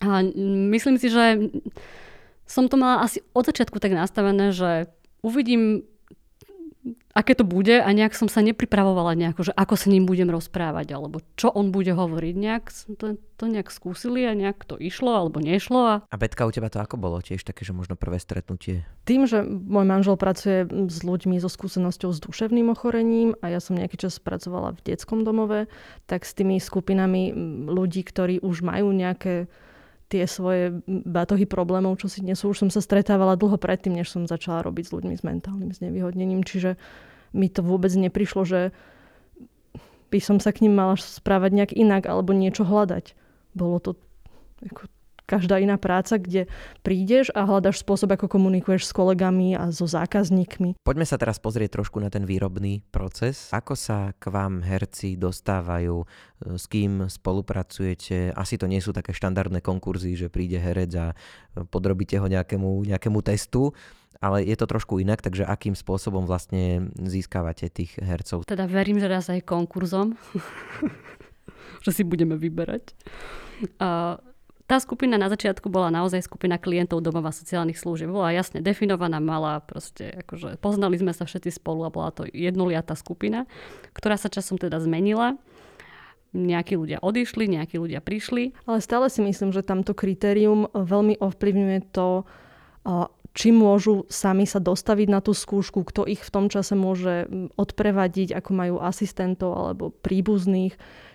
A 0.01 0.25
myslím 0.73 0.97
si, 0.97 1.13
že 1.13 1.53
som 2.47 2.67
to 2.67 2.75
mala 2.75 3.05
asi 3.05 3.23
od 3.31 3.47
začiatku 3.47 3.79
tak 3.79 3.95
nastavené, 3.95 4.51
že 4.51 4.91
uvidím, 5.23 5.87
aké 7.15 7.37
to 7.37 7.47
bude 7.47 7.71
a 7.71 7.87
nejak 7.93 8.11
som 8.17 8.27
sa 8.27 8.43
nepripravovala 8.43 9.15
nejako, 9.15 9.47
že 9.47 9.53
ako 9.55 9.75
sa 9.79 9.87
ním 9.87 10.03
budem 10.03 10.27
rozprávať, 10.27 10.97
alebo 10.97 11.23
čo 11.39 11.47
on 11.53 11.71
bude 11.71 11.93
hovoriť. 11.93 12.33
Nejak 12.35 12.63
to, 12.99 13.15
to 13.39 13.45
nejak 13.47 13.71
skúsili 13.71 14.27
a 14.27 14.35
nejak 14.35 14.67
to 14.67 14.75
išlo 14.75 15.15
alebo 15.15 15.39
nešlo. 15.39 15.79
A... 15.79 15.95
a 16.03 16.15
Betka, 16.19 16.43
u 16.43 16.51
teba 16.51 16.67
to 16.67 16.83
ako 16.83 16.99
bolo? 16.99 17.23
Tiež 17.23 17.45
také, 17.47 17.63
že 17.63 17.71
možno 17.71 17.95
prvé 17.95 18.19
stretnutie? 18.19 18.83
Tým, 19.07 19.29
že 19.29 19.45
môj 19.45 19.85
manžel 19.87 20.19
pracuje 20.19 20.67
s 20.67 20.99
ľuďmi 21.05 21.39
so 21.39 21.47
skúsenosťou 21.47 22.11
s 22.11 22.19
duševným 22.19 22.67
ochorením 22.73 23.37
a 23.39 23.53
ja 23.53 23.63
som 23.63 23.79
nejaký 23.79 24.03
čas 24.03 24.19
pracovala 24.19 24.75
v 24.75 24.83
detskom 24.91 25.23
domove, 25.23 25.71
tak 26.09 26.27
s 26.27 26.35
tými 26.35 26.59
skupinami 26.59 27.31
ľudí, 27.69 28.03
ktorí 28.03 28.43
už 28.43 28.65
majú 28.65 28.91
nejaké 28.91 29.47
tie 30.07 30.27
svoje 30.29 30.83
batohy 30.87 31.47
problémov, 31.49 31.99
čo 31.99 32.07
si 32.11 32.21
nesú. 32.21 32.51
Už 32.51 32.67
som 32.67 32.69
sa 32.69 32.83
stretávala 32.83 33.39
dlho 33.39 33.57
predtým, 33.57 33.97
než 33.97 34.11
som 34.13 34.29
začala 34.29 34.61
robiť 34.63 34.89
s 34.89 34.93
ľuďmi 34.93 35.15
s 35.17 35.23
mentálnym 35.25 35.71
znevýhodnením. 35.73 36.45
Čiže 36.45 36.77
mi 37.33 37.49
to 37.49 37.65
vôbec 37.65 37.89
neprišlo, 37.93 38.45
že 38.45 38.61
by 40.13 40.19
som 40.21 40.37
sa 40.37 40.53
k 40.53 40.69
ním 40.69 40.77
mala 40.77 40.93
správať 40.93 41.51
nejak 41.57 41.73
inak 41.73 42.05
alebo 42.05 42.37
niečo 42.37 42.61
hľadať. 42.61 43.17
Bolo 43.57 43.81
to 43.81 43.97
ako 44.61 44.85
každá 45.25 45.59
iná 45.59 45.79
práca, 45.79 46.19
kde 46.19 46.51
prídeš 46.83 47.31
a 47.33 47.47
hľadaš 47.47 47.81
spôsob, 47.81 48.13
ako 48.15 48.27
komunikuješ 48.27 48.91
s 48.91 48.93
kolegami 48.93 49.55
a 49.55 49.71
so 49.71 49.87
zákazníkmi. 49.87 50.83
Poďme 50.83 51.07
sa 51.07 51.15
teraz 51.15 51.39
pozrieť 51.39 51.79
trošku 51.79 51.99
na 52.03 52.11
ten 52.11 52.27
výrobný 52.27 52.83
proces. 52.91 53.49
Ako 53.55 53.73
sa 53.73 54.11
k 54.19 54.29
vám 54.29 54.61
herci 54.61 55.15
dostávajú, 55.15 56.03
e, 56.03 56.05
s 56.59 56.65
kým 56.67 57.07
spolupracujete? 57.07 58.35
Asi 58.35 58.59
to 58.59 58.67
nie 58.67 58.83
sú 58.83 58.91
také 58.91 59.15
štandardné 59.15 59.63
konkurzy, 59.63 60.15
že 60.19 60.27
príde 60.27 60.59
herec 60.59 60.91
a 60.99 61.07
e, 61.11 61.15
podrobíte 61.63 62.19
ho 62.19 62.27
nejakému, 62.27 62.87
nejakému 62.87 63.19
testu 63.23 63.71
ale 64.23 64.47
je 64.47 64.55
to 64.55 64.71
trošku 64.71 65.03
inak, 65.03 65.19
takže 65.19 65.43
akým 65.43 65.75
spôsobom 65.75 66.23
vlastne 66.23 66.95
získavate 66.95 67.67
tých 67.67 67.99
hercov? 67.99 68.47
Teda 68.47 68.63
verím, 68.71 68.95
že 68.95 69.11
raz 69.11 69.27
aj 69.27 69.43
konkurzom, 69.43 70.15
že 71.85 71.91
si 71.91 72.07
budeme 72.07 72.39
vyberať. 72.39 72.95
A 73.83 74.23
tá 74.73 74.81
skupina 74.81 75.21
na 75.21 75.29
začiatku 75.29 75.69
bola 75.69 75.93
naozaj 75.93 76.25
skupina 76.25 76.57
klientov 76.57 77.05
domova 77.05 77.29
sociálnych 77.29 77.77
služieb. 77.77 78.09
Bola 78.09 78.33
jasne 78.33 78.57
definovaná, 78.57 79.21
mala 79.21 79.61
proste, 79.61 80.09
akože 80.25 80.57
poznali 80.57 80.97
sme 80.97 81.13
sa 81.13 81.29
všetci 81.29 81.61
spolu 81.61 81.85
a 81.85 81.93
bola 81.93 82.09
to 82.09 82.25
jednoliatá 82.25 82.97
skupina, 82.97 83.45
ktorá 83.93 84.17
sa 84.17 84.33
časom 84.33 84.57
teda 84.57 84.81
zmenila. 84.81 85.37
Nejakí 86.33 86.73
ľudia 86.73 86.97
odišli, 87.05 87.45
nejakí 87.53 87.77
ľudia 87.77 88.01
prišli. 88.01 88.57
Ale 88.65 88.81
stále 88.81 89.13
si 89.13 89.21
myslím, 89.21 89.53
že 89.53 89.61
tamto 89.61 89.93
kritérium 89.93 90.65
veľmi 90.73 91.21
ovplyvňuje 91.21 91.79
to, 91.93 92.25
či 93.37 93.53
môžu 93.53 94.09
sami 94.09 94.49
sa 94.49 94.57
dostaviť 94.57 95.07
na 95.13 95.21
tú 95.21 95.37
skúšku, 95.37 95.85
kto 95.85 96.09
ich 96.09 96.25
v 96.25 96.33
tom 96.33 96.49
čase 96.49 96.73
môže 96.73 97.29
odprevadiť, 97.61 98.33
ako 98.33 98.49
majú 98.57 98.75
asistentov 98.81 99.53
alebo 99.53 99.93
príbuzných. 99.93 100.73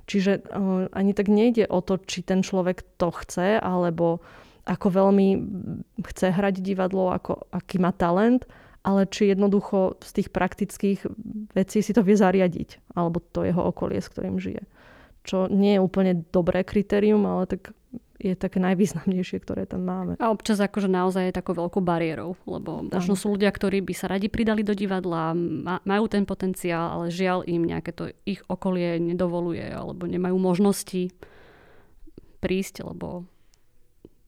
Čiže 0.08 0.32
uh, 0.40 0.88
ani 0.96 1.12
tak 1.12 1.28
nejde 1.28 1.68
o 1.68 1.84
to, 1.84 2.00
či 2.00 2.24
ten 2.24 2.40
človek 2.40 2.80
to 2.96 3.12
chce, 3.12 3.60
alebo 3.60 4.24
ako 4.64 4.88
veľmi 4.88 5.28
chce 6.00 6.32
hrať 6.32 6.64
divadlo, 6.64 7.12
ako, 7.12 7.48
aký 7.52 7.76
má 7.76 7.92
talent, 7.92 8.48
ale 8.84 9.04
či 9.04 9.28
jednoducho 9.28 10.00
z 10.00 10.10
tých 10.20 10.28
praktických 10.32 11.04
vecí 11.52 11.84
si 11.84 11.92
to 11.92 12.00
vie 12.00 12.16
zariadiť, 12.16 12.96
alebo 12.96 13.20
to 13.20 13.44
jeho 13.44 13.68
okolie, 13.68 14.00
s 14.00 14.08
ktorým 14.08 14.40
žije. 14.40 14.64
Čo 15.28 15.52
nie 15.52 15.76
je 15.76 15.84
úplne 15.84 16.24
dobré 16.32 16.64
kritérium, 16.64 17.28
ale 17.28 17.44
tak 17.44 17.76
je 18.18 18.34
také 18.34 18.58
najvýznamnejšie, 18.58 19.38
ktoré 19.46 19.62
tam 19.62 19.86
máme. 19.86 20.18
A 20.18 20.34
občas 20.34 20.58
akože 20.58 20.90
naozaj 20.90 21.30
je 21.30 21.38
takou 21.38 21.54
veľkou 21.54 21.78
bariérou, 21.78 22.34
lebo 22.50 22.82
možno 22.90 23.14
sú 23.14 23.38
ľudia, 23.38 23.54
ktorí 23.54 23.78
by 23.78 23.94
sa 23.94 24.10
radi 24.10 24.26
pridali 24.26 24.66
do 24.66 24.74
divadla, 24.74 25.38
majú 25.86 26.04
ten 26.10 26.26
potenciál, 26.26 26.98
ale 26.98 27.14
žiaľ 27.14 27.46
im 27.46 27.62
nejaké 27.62 27.94
to 27.94 28.10
ich 28.26 28.42
okolie 28.50 28.98
nedovoluje, 28.98 29.62
alebo 29.62 30.10
nemajú 30.10 30.34
možnosti 30.34 31.14
prísť, 32.42 32.82
lebo 32.82 33.22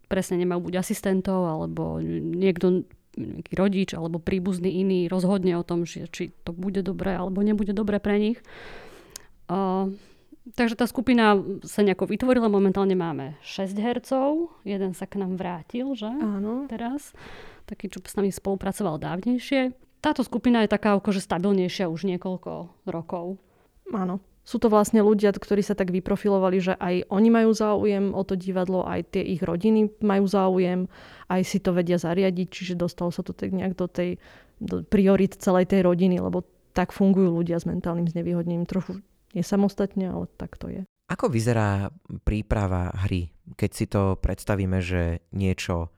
presne 0.07 0.39
nemajú 0.39 0.71
buď 0.71 0.87
asistentov, 0.87 1.51
alebo 1.51 1.99
niekto 2.03 2.87
nejaký 3.19 3.53
rodič 3.59 3.91
alebo 3.99 4.23
príbuzný 4.23 4.71
iný 4.71 5.11
rozhodne 5.11 5.59
o 5.59 5.67
tom, 5.67 5.83
či 5.83 6.31
to 6.47 6.55
bude 6.55 6.87
dobré 6.87 7.19
alebo 7.19 7.43
nebude 7.43 7.75
dobré 7.75 7.99
pre 7.99 8.23
nich. 8.23 8.39
Uh, 9.51 9.91
takže 10.54 10.78
tá 10.78 10.87
skupina 10.87 11.38
sa 11.66 11.80
nejako 11.83 12.11
vytvorila. 12.11 12.50
Momentálne 12.50 12.95
máme 12.95 13.38
6 13.42 13.76
hercov. 13.78 14.54
Jeden 14.66 14.92
sa 14.95 15.07
k 15.07 15.21
nám 15.21 15.37
vrátil, 15.37 15.92
že? 15.95 16.09
Áno. 16.09 16.66
Teraz. 16.66 17.14
Taký, 17.66 17.90
čo 17.90 18.02
s 18.02 18.16
nami 18.19 18.35
spolupracoval 18.35 18.99
dávnejšie. 18.99 19.73
Táto 20.00 20.25
skupina 20.25 20.64
je 20.64 20.73
taká 20.73 20.97
akože 20.97 21.21
stabilnejšia 21.21 21.87
už 21.92 22.09
niekoľko 22.09 22.87
rokov. 22.88 23.37
Áno. 23.92 24.25
Sú 24.40 24.57
to 24.57 24.73
vlastne 24.73 25.04
ľudia, 25.04 25.30
ktorí 25.37 25.61
sa 25.61 25.76
tak 25.76 25.92
vyprofilovali, 25.92 26.59
že 26.59 26.75
aj 26.75 27.12
oni 27.12 27.28
majú 27.28 27.52
záujem 27.52 28.16
o 28.16 28.23
to 28.25 28.35
divadlo, 28.35 28.83
aj 28.88 29.14
tie 29.14 29.23
ich 29.23 29.45
rodiny 29.45 29.92
majú 30.00 30.25
záujem, 30.25 30.88
aj 31.28 31.45
si 31.45 31.61
to 31.61 31.76
vedia 31.76 32.00
zariadiť, 32.00 32.49
čiže 32.49 32.75
dostalo 32.75 33.12
sa 33.12 33.21
to 33.21 33.37
tak 33.37 33.52
nejak 33.52 33.76
do 33.76 33.87
tej 33.87 34.16
do 34.61 34.85
priorit 34.85 35.40
celej 35.40 35.73
tej 35.73 35.88
rodiny, 35.88 36.21
lebo 36.21 36.45
tak 36.76 36.92
fungujú 36.92 37.33
ľudia 37.33 37.59
s 37.59 37.66
mentálnym 37.66 38.07
znevýhodnením. 38.07 38.69
Trochu 38.69 39.00
nie 39.35 39.45
samostatne, 39.45 40.11
ale 40.11 40.27
tak 40.39 40.59
to 40.59 40.71
je. 40.71 40.83
Ako 41.11 41.27
vyzerá 41.27 41.91
príprava 42.23 42.95
hry, 43.07 43.35
keď 43.59 43.71
si 43.75 43.87
to 43.91 44.15
predstavíme, 44.19 44.79
že 44.79 45.27
niečo 45.35 45.91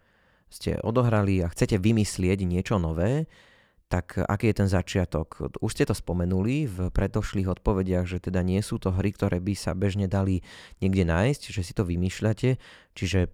ste 0.49 0.81
odohrali 0.81 1.41
a 1.45 1.53
chcete 1.53 1.81
vymyslieť 1.81 2.45
niečo 2.45 2.77
nové, 2.81 3.29
tak 3.93 4.17
aký 4.17 4.53
je 4.53 4.57
ten 4.65 4.69
začiatok? 4.73 5.53
Už 5.61 5.77
ste 5.77 5.85
to 5.85 5.93
spomenuli 5.93 6.65
v 6.65 6.89
predošlých 6.89 7.61
odpovediach, 7.61 8.09
že 8.09 8.25
teda 8.25 8.41
nie 8.41 8.65
sú 8.65 8.81
to 8.81 8.89
hry, 8.89 9.13
ktoré 9.13 9.37
by 9.37 9.53
sa 9.53 9.77
bežne 9.77 10.09
dali 10.09 10.41
niekde 10.81 11.05
nájsť, 11.05 11.43
že 11.53 11.61
si 11.61 11.73
to 11.77 11.85
vymýšľate, 11.85 12.57
čiže 12.97 13.29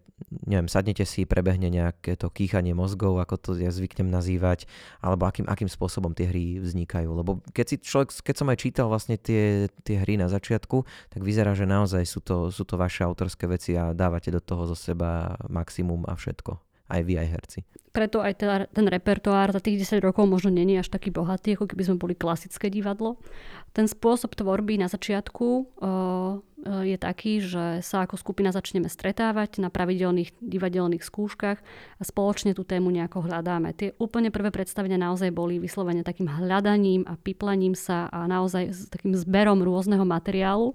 neviem, 0.47 0.69
sadnete 0.69 1.07
si, 1.07 1.25
prebehne 1.25 1.71
nejaké 1.73 2.19
to 2.19 2.29
kýchanie 2.29 2.75
mozgov, 2.77 3.19
ako 3.23 3.35
to 3.39 3.51
ja 3.59 3.73
zvyknem 3.73 4.11
nazývať, 4.11 4.69
alebo 5.01 5.27
akým, 5.27 5.47
akým 5.47 5.71
spôsobom 5.71 6.13
tie 6.13 6.29
hry 6.29 6.61
vznikajú. 6.61 7.09
Lebo 7.11 7.41
keď, 7.55 7.67
si 7.67 7.77
človek, 7.81 8.13
keď 8.23 8.35
som 8.37 8.51
aj 8.51 8.59
čítal 8.59 8.87
vlastne 8.91 9.17
tie, 9.17 9.73
tie 9.83 9.97
hry 10.03 10.21
na 10.21 10.29
začiatku, 10.29 10.85
tak 11.11 11.21
vyzerá, 11.23 11.55
že 11.55 11.65
naozaj 11.65 12.05
sú 12.05 12.21
to, 12.21 12.51
sú 12.53 12.63
to 12.69 12.77
vaše 12.77 13.03
autorské 13.03 13.49
veci 13.49 13.75
a 13.79 13.97
dávate 13.97 14.29
do 14.29 14.43
toho 14.43 14.69
zo 14.69 14.77
seba 14.77 15.39
maximum 15.49 16.05
a 16.05 16.15
všetko 16.19 16.68
aj 16.89 17.01
vy, 17.05 17.15
aj 17.21 17.29
herci. 17.29 17.61
Preto 17.93 18.21
aj 18.21 18.39
ten, 18.39 18.49
ten 18.73 18.87
repertoár 18.87 19.53
za 19.53 19.61
tých 19.61 19.85
10 19.85 20.05
rokov 20.05 20.25
možno 20.29 20.53
není 20.53 20.77
až 20.81 20.89
taký 20.93 21.13
bohatý, 21.13 21.57
ako 21.57 21.73
keby 21.73 21.83
sme 21.85 21.97
boli 22.01 22.15
klasické 22.17 22.73
divadlo. 22.73 23.21
Ten 23.77 23.85
spôsob 23.85 24.33
tvorby 24.33 24.81
na 24.81 24.89
začiatku 24.89 25.49
uh, 25.49 26.41
je 26.85 26.97
taký, 26.99 27.45
že 27.45 27.85
sa 27.85 28.05
ako 28.05 28.19
skupina 28.19 28.51
začneme 28.51 28.91
stretávať 28.91 29.63
na 29.63 29.69
pravidelných 29.69 30.37
divadelných 30.43 31.05
skúškach 31.05 31.59
a 31.99 32.03
spoločne 32.03 32.53
tú 32.57 32.65
tému 32.65 32.89
nejako 32.91 33.29
hľadáme. 33.29 33.77
Tie 33.77 33.95
úplne 34.01 34.33
prvé 34.33 34.51
predstavenia 34.51 34.99
naozaj 34.99 35.31
boli 35.31 35.61
vyslovene 35.63 36.03
takým 36.03 36.29
hľadaním 36.29 37.07
a 37.07 37.15
piplaním 37.15 37.77
sa 37.77 38.09
a 38.11 38.27
naozaj 38.27 38.65
s 38.69 38.81
takým 38.91 39.15
zberom 39.15 39.61
rôzneho 39.61 40.03
materiálu 40.03 40.75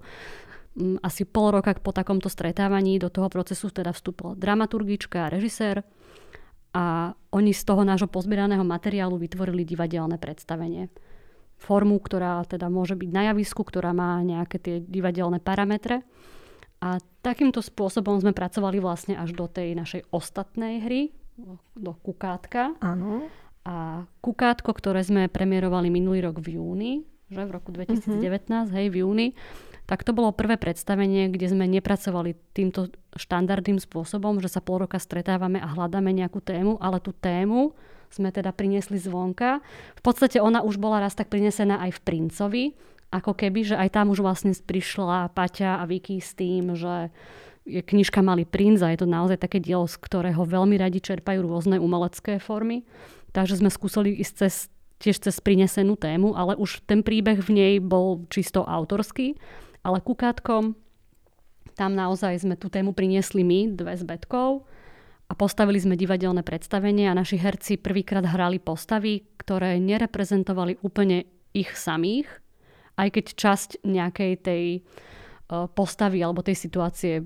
asi 1.02 1.22
pol 1.22 1.54
roka 1.54 1.70
po 1.78 1.94
takomto 1.94 2.26
stretávaní 2.26 2.98
do 2.98 3.06
toho 3.06 3.30
procesu 3.30 3.70
teda 3.70 3.94
vstúpila 3.94 4.34
dramaturgička 4.34 5.26
a 5.26 5.32
režisér 5.32 5.86
a 6.74 7.14
oni 7.30 7.54
z 7.54 7.62
toho 7.62 7.86
nášho 7.86 8.10
pozbieraného 8.10 8.66
materiálu 8.66 9.14
vytvorili 9.14 9.62
divadelné 9.62 10.18
predstavenie. 10.18 10.90
Formu, 11.54 12.02
ktorá 12.02 12.42
teda 12.42 12.66
môže 12.66 12.98
byť 12.98 13.10
na 13.14 13.30
javisku, 13.30 13.62
ktorá 13.62 13.94
má 13.94 14.18
nejaké 14.26 14.58
tie 14.58 14.76
divadelné 14.82 15.38
parametre. 15.38 16.02
A 16.82 16.98
takýmto 17.22 17.62
spôsobom 17.62 18.18
sme 18.18 18.34
pracovali 18.34 18.82
vlastne 18.82 19.14
až 19.14 19.32
do 19.32 19.46
tej 19.46 19.78
našej 19.78 20.10
ostatnej 20.10 20.82
hry, 20.82 21.02
do 21.78 21.94
Kukátka. 21.94 22.74
Áno. 22.82 23.30
A 23.64 24.04
Kukátko, 24.18 24.74
ktoré 24.74 25.06
sme 25.06 25.30
premiérovali 25.30 25.88
minulý 25.88 26.26
rok 26.26 26.42
v 26.42 26.58
júni, 26.58 26.92
že 27.30 27.40
v 27.46 27.50
roku 27.54 27.70
2019, 27.72 28.18
mm-hmm. 28.18 28.74
hej, 28.74 28.86
v 28.90 28.96
júni, 29.00 29.28
tak 29.84 30.00
to 30.00 30.16
bolo 30.16 30.32
prvé 30.32 30.56
predstavenie, 30.56 31.28
kde 31.28 31.52
sme 31.52 31.68
nepracovali 31.68 32.32
týmto 32.56 32.88
štandardným 33.20 33.76
spôsobom, 33.76 34.40
že 34.40 34.48
sa 34.48 34.64
pol 34.64 34.80
roka 34.84 34.96
stretávame 34.96 35.60
a 35.60 35.68
hľadáme 35.68 36.08
nejakú 36.08 36.40
tému, 36.40 36.80
ale 36.80 37.04
tú 37.04 37.12
tému 37.12 37.76
sme 38.08 38.32
teda 38.32 38.54
priniesli 38.56 38.96
zvonka. 38.96 39.60
V 39.98 40.02
podstate 40.02 40.40
ona 40.40 40.64
už 40.64 40.80
bola 40.80 41.04
raz 41.04 41.12
tak 41.12 41.28
prinesená 41.28 41.84
aj 41.84 42.00
v 42.00 42.04
Princovi, 42.06 42.64
ako 43.12 43.36
keby, 43.36 43.74
že 43.74 43.76
aj 43.76 43.92
tam 43.92 44.10
už 44.10 44.24
vlastne 44.24 44.56
prišla 44.56 45.34
Paťa 45.36 45.78
a 45.78 45.84
Vicky 45.84 46.18
s 46.18 46.32
tým, 46.32 46.72
že 46.74 47.12
je 47.64 47.80
knižka 47.80 48.20
Malý 48.20 48.44
princ 48.44 48.80
a 48.84 48.92
je 48.92 49.04
to 49.04 49.08
naozaj 49.08 49.40
také 49.40 49.60
dielo, 49.60 49.88
z 49.88 49.96
ktorého 50.00 50.44
veľmi 50.44 50.76
radi 50.76 51.00
čerpajú 51.00 51.44
rôzne 51.44 51.80
umelecké 51.80 52.40
formy. 52.40 52.84
Takže 53.32 53.60
sme 53.60 53.72
skúsili 53.72 54.16
ísť 54.20 54.34
cez, 54.36 54.54
tiež 55.00 55.16
cez 55.20 55.36
prinesenú 55.40 55.96
tému, 55.96 56.36
ale 56.36 56.54
už 56.56 56.84
ten 56.84 57.00
príbeh 57.00 57.40
v 57.40 57.50
nej 57.52 57.74
bol 57.80 58.24
čisto 58.28 58.62
autorský 58.62 59.36
ale 59.84 60.00
kukátkom 60.00 60.74
tam 61.74 61.92
naozaj 61.92 62.46
sme 62.46 62.54
tú 62.54 62.70
tému 62.70 62.94
priniesli 62.94 63.42
my, 63.42 63.74
dve 63.74 63.98
s 63.98 64.06
Betkou, 64.06 64.62
a 65.24 65.32
postavili 65.32 65.80
sme 65.80 65.98
divadelné 65.98 66.44
predstavenie 66.44 67.08
a 67.08 67.16
naši 67.16 67.40
herci 67.40 67.80
prvýkrát 67.80 68.22
hrali 68.22 68.60
postavy, 68.60 69.24
ktoré 69.40 69.80
nereprezentovali 69.80 70.84
úplne 70.84 71.24
ich 71.56 71.72
samých, 71.74 72.28
aj 72.94 73.08
keď 73.10 73.24
časť 73.34 73.70
nejakej 73.82 74.32
tej 74.44 74.64
postavy 75.48 76.24
alebo 76.24 76.40
tej 76.40 76.56
situácie 76.56 77.20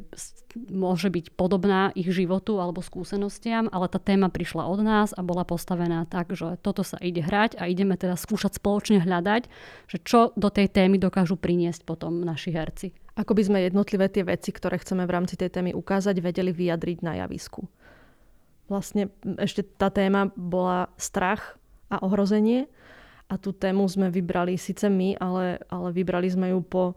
môže 0.57 1.07
byť 1.13 1.39
podobná 1.39 1.95
ich 1.95 2.09
životu 2.11 2.59
alebo 2.59 2.83
skúsenostiam, 2.83 3.71
ale 3.71 3.87
tá 3.87 4.01
téma 4.01 4.33
prišla 4.33 4.67
od 4.67 4.81
nás 4.83 5.15
a 5.15 5.23
bola 5.23 5.47
postavená 5.47 6.09
tak, 6.09 6.35
že 6.35 6.59
toto 6.59 6.83
sa 6.83 6.99
ide 6.99 7.23
hrať 7.23 7.61
a 7.61 7.71
ideme 7.71 7.95
teda 7.95 8.19
skúšať 8.19 8.59
spoločne 8.59 8.99
hľadať, 9.05 9.47
že 9.87 9.99
čo 10.03 10.35
do 10.35 10.49
tej 10.51 10.73
témy 10.73 10.99
dokážu 10.99 11.39
priniesť 11.39 11.87
potom 11.87 12.25
naši 12.25 12.51
herci. 12.51 12.91
Ako 13.19 13.35
by 13.35 13.43
sme 13.45 13.59
jednotlivé 13.67 14.11
tie 14.11 14.27
veci, 14.27 14.51
ktoré 14.51 14.79
chceme 14.79 15.07
v 15.07 15.15
rámci 15.15 15.35
tej 15.39 15.51
témy 15.51 15.75
ukázať, 15.75 16.19
vedeli 16.23 16.51
vyjadriť 16.51 16.99
na 17.03 17.23
javisku. 17.23 17.67
Vlastne 18.67 19.15
ešte 19.39 19.63
tá 19.65 19.91
téma 19.91 20.31
bola 20.35 20.91
strach 20.99 21.59
a 21.89 22.03
ohrozenie 22.05 22.69
a 23.29 23.37
tú 23.37 23.53
tému 23.53 23.85
sme 23.89 24.09
vybrali 24.09 24.57
síce 24.57 24.89
my, 24.89 25.17
ale, 25.21 25.61
ale 25.69 25.89
vybrali 25.93 26.29
sme 26.29 26.53
ju 26.57 26.61
po 26.65 26.97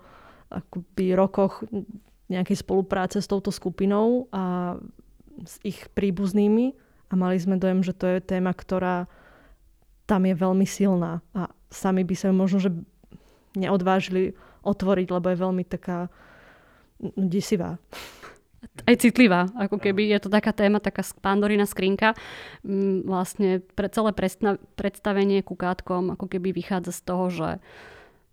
akoby 0.51 1.15
rokoch 1.15 1.63
nejakej 2.27 2.63
spolupráce 2.63 3.19
s 3.19 3.27
touto 3.27 3.51
skupinou 3.51 4.27
a 4.31 4.75
s 5.43 5.59
ich 5.63 5.87
príbuznými 5.91 6.75
a 7.11 7.13
mali 7.19 7.35
sme 7.39 7.59
dojem, 7.59 7.83
že 7.83 7.95
to 7.95 8.07
je 8.07 8.19
téma, 8.23 8.55
ktorá 8.55 9.07
tam 10.07 10.27
je 10.27 10.35
veľmi 10.35 10.67
silná 10.67 11.23
a 11.31 11.51
sami 11.71 12.03
by 12.03 12.15
sa 12.15 12.35
možno, 12.35 12.59
že 12.59 12.71
neodvážili 13.55 14.35
otvoriť, 14.63 15.07
lebo 15.11 15.27
je 15.31 15.43
veľmi 15.43 15.63
taká 15.67 16.07
desivá. 17.15 17.79
Aj 18.85 18.93
citlivá, 18.93 19.49
ako 19.57 19.81
keby 19.81 20.13
je 20.13 20.19
to 20.21 20.29
taká 20.29 20.53
téma, 20.53 20.77
taká 20.77 21.01
pandorina 21.17 21.65
skrinka. 21.65 22.13
Mm, 22.61 23.09
vlastne 23.09 23.49
pre 23.73 23.89
celé 23.89 24.13
predstavenie 24.77 25.41
ku 25.41 25.57
kátkom 25.57 26.13
ako 26.13 26.29
keby 26.29 26.53
vychádza 26.53 26.93
z 26.93 27.01
toho, 27.01 27.25
že 27.33 27.49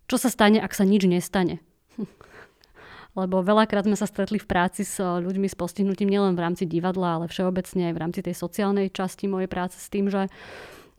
čo 0.04 0.20
sa 0.20 0.28
stane, 0.28 0.60
ak 0.60 0.76
sa 0.76 0.84
nič 0.84 1.08
nestane 1.08 1.64
lebo 3.20 3.42
veľakrát 3.42 3.84
sme 3.84 3.98
sa 3.98 4.06
stretli 4.06 4.38
v 4.38 4.46
práci 4.46 4.86
s 4.86 5.02
eh, 5.02 5.06
ľuďmi 5.06 5.50
s 5.50 5.58
postihnutím 5.58 6.08
nielen 6.08 6.38
v 6.38 6.42
rámci 6.44 6.64
divadla, 6.64 7.22
ale 7.22 7.26
všeobecne 7.26 7.90
aj 7.90 7.94
v 7.94 8.02
rámci 8.02 8.20
tej 8.22 8.34
sociálnej 8.38 8.94
časti 8.94 9.26
mojej 9.26 9.50
práce 9.50 9.76
s 9.78 9.90
tým, 9.90 10.08
že 10.08 10.30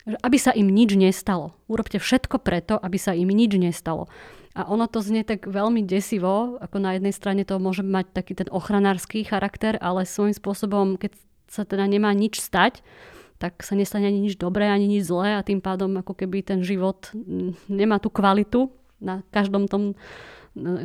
aby 0.08 0.38
sa 0.40 0.56
im 0.56 0.72
nič 0.72 0.96
nestalo. 0.96 1.54
Urobte 1.70 2.02
všetko 2.02 2.42
preto, 2.42 2.80
aby 2.80 2.98
sa 2.98 3.14
im 3.14 3.30
nič 3.30 3.54
nestalo. 3.60 4.08
A 4.58 4.66
ono 4.66 4.90
to 4.90 5.00
znie 5.06 5.22
tak 5.22 5.46
veľmi 5.46 5.86
desivo, 5.86 6.58
ako 6.58 6.82
na 6.82 6.98
jednej 6.98 7.14
strane 7.14 7.46
to 7.46 7.62
môže 7.62 7.86
mať 7.86 8.12
taký 8.12 8.34
ten 8.34 8.50
ochranársky 8.50 9.22
charakter, 9.22 9.78
ale 9.78 10.10
svojím 10.10 10.34
spôsobom, 10.34 10.98
keď 10.98 11.14
sa 11.46 11.64
teda 11.64 11.86
nemá 11.86 12.10
nič 12.18 12.42
stať, 12.42 12.82
tak 13.40 13.62
sa 13.64 13.78
nestane 13.78 14.10
ani 14.10 14.20
nič 14.20 14.36
dobré, 14.36 14.68
ani 14.68 14.90
nič 14.90 15.08
zlé 15.08 15.40
a 15.40 15.46
tým 15.46 15.64
pádom 15.64 15.96
ako 15.96 16.12
keby 16.12 16.44
ten 16.44 16.60
život 16.60 17.08
nemá 17.72 18.02
tú 18.02 18.12
kvalitu 18.12 18.68
na 19.00 19.24
každom 19.32 19.70
tom 19.72 19.96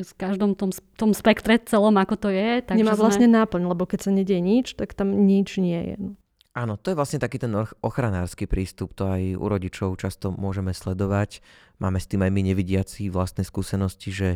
v 0.00 0.12
každom 0.14 0.54
tom, 0.54 0.71
tom 0.95 1.11
spektre 1.11 1.59
celom, 1.66 1.95
ako 1.99 2.14
to 2.16 2.28
je. 2.31 2.62
Tak 2.62 2.78
Nemá 2.78 2.95
vlastne 2.95 3.26
sme... 3.26 3.37
náplň, 3.43 3.62
lebo 3.66 3.85
keď 3.85 4.09
sa 4.09 4.11
nedie 4.14 4.38
nič, 4.38 4.78
tak 4.78 4.95
tam 4.95 5.26
nič 5.26 5.59
nie 5.59 5.81
je. 5.93 5.97
No. 5.99 6.11
Áno, 6.54 6.78
to 6.78 6.95
je 6.95 6.99
vlastne 6.99 7.19
taký 7.19 7.43
ten 7.43 7.50
ochranársky 7.83 8.47
prístup, 8.47 8.95
to 8.95 9.11
aj 9.11 9.35
u 9.35 9.47
rodičov 9.50 9.99
často 9.99 10.31
môžeme 10.31 10.71
sledovať. 10.71 11.43
Máme 11.83 11.99
s 11.99 12.07
tým 12.07 12.23
aj 12.23 12.31
my 12.31 12.40
nevidiaci 12.47 13.11
vlastné 13.11 13.43
skúsenosti, 13.43 14.14
že 14.14 14.28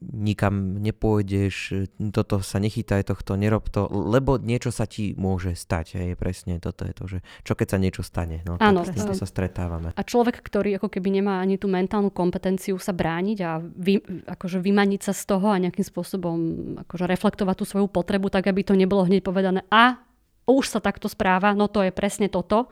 nikam 0.00 0.82
nepôjdeš, 0.82 1.86
toto 2.10 2.42
sa 2.42 2.58
nechytaj, 2.58 3.06
tohto 3.06 3.38
nerob 3.38 3.70
to, 3.70 3.86
lebo 3.88 4.36
niečo 4.36 4.74
sa 4.74 4.84
ti 4.84 5.14
môže 5.14 5.54
stať. 5.54 6.02
Hej, 6.02 6.18
presne 6.18 6.58
toto 6.58 6.82
je 6.84 6.92
to, 6.92 7.04
že 7.06 7.18
čo 7.46 7.54
keď 7.54 7.66
sa 7.76 7.78
niečo 7.78 8.02
stane. 8.02 8.42
No, 8.42 8.58
Áno, 8.58 8.82
s 8.82 8.90
týmto 8.90 9.14
sa 9.14 9.26
stretávame. 9.26 9.94
A 9.94 10.02
človek, 10.02 10.42
ktorý 10.42 10.76
ako 10.82 10.90
keby 10.90 11.22
nemá 11.22 11.38
ani 11.38 11.56
tú 11.56 11.70
mentálnu 11.70 12.10
kompetenciu 12.10 12.76
sa 12.76 12.90
brániť 12.90 13.38
a 13.42 13.62
vy, 13.62 14.02
akože 14.26 14.58
vymaniť 14.58 15.00
sa 15.06 15.12
z 15.14 15.22
toho 15.24 15.48
a 15.54 15.62
nejakým 15.62 15.86
spôsobom 15.86 16.38
akože 16.86 17.06
reflektovať 17.06 17.54
tú 17.62 17.64
svoju 17.64 17.86
potrebu, 17.86 18.28
tak 18.28 18.50
aby 18.50 18.66
to 18.66 18.74
nebolo 18.74 19.06
hneď 19.06 19.22
povedané 19.22 19.62
a 19.70 19.98
už 20.46 20.70
sa 20.70 20.78
takto 20.78 21.10
správa, 21.10 21.58
no 21.58 21.66
to 21.66 21.82
je 21.82 21.90
presne 21.90 22.30
toto, 22.30 22.70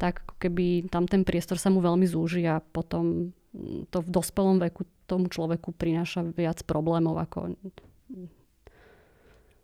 tak 0.00 0.24
keby 0.40 0.88
tam 0.88 1.04
ten 1.04 1.22
priestor 1.22 1.60
sa 1.60 1.68
mu 1.68 1.84
veľmi 1.84 2.08
zúži 2.08 2.48
a 2.48 2.64
potom 2.64 3.32
to 3.92 4.02
v 4.02 4.08
dospelom 4.10 4.58
veku 4.58 4.82
tomu 5.04 5.28
človeku 5.28 5.72
prináša 5.76 6.24
viac 6.24 6.64
problémov 6.64 7.20
ako 7.20 7.54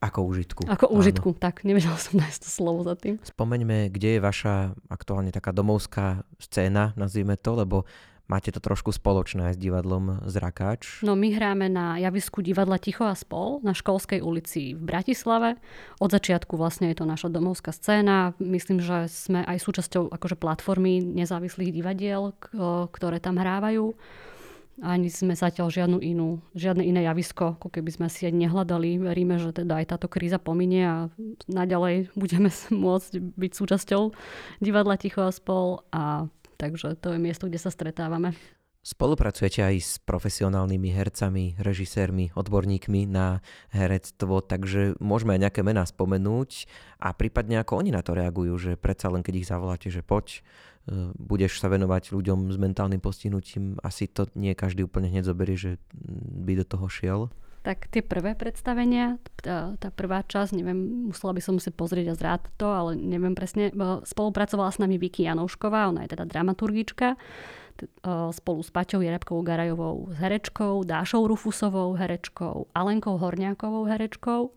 ako 0.01 0.33
užitku. 0.33 0.65
Ako 0.65 0.97
užitku, 0.97 1.37
Áno. 1.37 1.41
tak 1.45 1.61
nevedela 1.61 2.01
som 2.01 2.17
nájsť 2.17 2.41
to 2.41 2.49
slovo 2.49 2.81
za 2.89 2.97
tým. 2.97 3.21
Spomeňme, 3.21 3.93
kde 3.93 4.17
je 4.17 4.21
vaša 4.25 4.73
aktuálne 4.89 5.29
taká 5.29 5.53
domovská 5.53 6.25
scéna, 6.41 6.97
nazvime 6.97 7.37
to, 7.37 7.53
lebo 7.53 7.85
Máte 8.31 8.55
to 8.55 8.63
trošku 8.63 8.95
spoločné 8.95 9.51
s 9.51 9.59
divadlom 9.59 10.23
Zrakáč? 10.31 11.03
No 11.03 11.19
my 11.19 11.35
hráme 11.35 11.67
na 11.67 11.99
javisku 11.99 12.47
divadla 12.47 12.79
Ticho 12.79 13.03
a 13.03 13.19
spol 13.19 13.59
na 13.67 13.75
školskej 13.75 14.23
ulici 14.23 14.79
v 14.79 14.87
Bratislave. 14.87 15.59
Od 15.99 16.15
začiatku 16.15 16.55
vlastne 16.55 16.95
je 16.95 17.03
to 17.03 17.11
naša 17.11 17.27
domovská 17.27 17.75
scéna. 17.75 18.39
Myslím, 18.39 18.79
že 18.79 19.11
sme 19.11 19.43
aj 19.43 19.59
súčasťou 19.67 20.15
akože 20.15 20.39
platformy 20.39 21.03
nezávislých 21.03 21.75
divadiel, 21.75 22.31
ktoré 22.95 23.19
tam 23.19 23.35
hrávajú. 23.35 23.99
Ani 24.81 25.13
sme 25.13 25.37
zatiaľ 25.37 25.69
žiadnu 25.69 25.99
inú, 26.01 26.41
žiadne 26.57 26.81
iné 26.81 27.05
javisko, 27.05 27.61
ako 27.61 27.69
keby 27.69 27.91
sme 27.93 28.07
si 28.09 28.25
aj 28.25 28.33
nehľadali. 28.33 28.97
Veríme, 28.97 29.37
že 29.37 29.53
teda 29.53 29.77
aj 29.81 29.97
táto 29.97 30.09
kríza 30.09 30.41
pominie 30.41 30.85
a 30.89 30.97
naďalej 31.49 32.13
budeme 32.17 32.49
môcť 32.89 33.13
byť 33.37 33.53
súčasťou 33.53 34.03
divadla 34.65 34.97
Ticho 34.97 35.29
a 35.29 35.33
spol 35.33 35.85
a 35.93 36.29
Takže 36.61 37.01
to 37.01 37.17
je 37.17 37.19
miesto, 37.19 37.49
kde 37.49 37.57
sa 37.57 37.73
stretávame. 37.73 38.37
Spolupracujete 38.81 39.61
aj 39.61 39.77
s 39.77 39.93
profesionálnymi 40.09 40.89
hercami, 40.89 41.53
režisérmi, 41.61 42.33
odborníkmi 42.33 43.05
na 43.05 43.45
herectvo, 43.77 44.41
takže 44.41 44.97
môžeme 44.97 45.37
aj 45.37 45.41
nejaké 45.45 45.61
mená 45.61 45.85
spomenúť 45.85 46.65
a 46.97 47.13
prípadne 47.13 47.61
ako 47.61 47.77
oni 47.77 47.93
na 47.93 48.01
to 48.01 48.17
reagujú, 48.17 48.57
že 48.57 48.81
predsa 48.81 49.13
len 49.13 49.21
keď 49.21 49.35
ich 49.37 49.51
zavoláte, 49.53 49.93
že 49.93 50.01
poď, 50.01 50.41
e, 50.89 51.13
budeš 51.13 51.61
sa 51.61 51.69
venovať 51.69 52.09
ľuďom 52.09 52.49
s 52.49 52.57
mentálnym 52.57 53.05
postihnutím, 53.05 53.77
asi 53.85 54.09
to 54.09 54.33
nie 54.33 54.57
každý 54.57 54.89
úplne 54.89 55.13
hneď 55.13 55.29
zoberie, 55.29 55.61
že 55.61 55.77
by 56.41 56.57
do 56.57 56.65
toho 56.65 56.89
šiel. 56.89 57.29
Tak 57.61 57.93
tie 57.93 58.01
prvé 58.01 58.33
predstavenia, 58.33 59.21
tá, 59.45 59.77
tá 59.77 59.93
prvá 59.93 60.25
časť, 60.25 60.57
neviem, 60.57 61.13
musela 61.13 61.37
by 61.37 61.45
som 61.45 61.61
si 61.61 61.69
pozrieť 61.69 62.07
a 62.09 62.15
zráť 62.17 62.49
to, 62.57 62.73
ale 62.73 62.97
neviem 62.97 63.37
presne, 63.37 63.69
spolupracovala 64.09 64.73
s 64.73 64.81
nami 64.81 64.97
Vicky 64.97 65.29
Janoušková, 65.29 65.93
ona 65.93 66.09
je 66.09 66.17
teda 66.17 66.25
dramaturgička, 66.25 67.21
spolu 68.31 68.61
s 68.63 68.71
Paťou 68.73 69.01
Jerebkovou 69.01 69.43
Garajovou 69.43 70.11
herečkou, 70.17 70.85
Dášou 70.85 71.27
Rufusovou 71.27 71.95
herečkou, 71.95 72.69
Alenkou 72.75 73.17
Horňákovou 73.17 73.85
herečkou. 73.85 74.53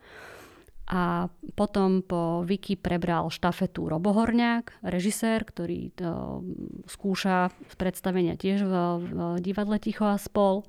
A 0.83 1.31
potom 1.55 2.03
po 2.03 2.43
Viki 2.43 2.75
prebral 2.75 3.31
štafetu 3.31 3.87
Robo 3.87 4.11
Horňák, 4.11 4.83
režisér, 4.83 5.47
ktorý 5.47 5.95
to 5.95 6.43
skúša 6.91 7.55
predstavenia 7.79 8.35
tiež 8.35 8.67
v, 8.67 8.73
v 8.99 9.17
divadle 9.39 9.79
Ticho 9.79 10.03
a 10.03 10.19
spol. 10.19 10.67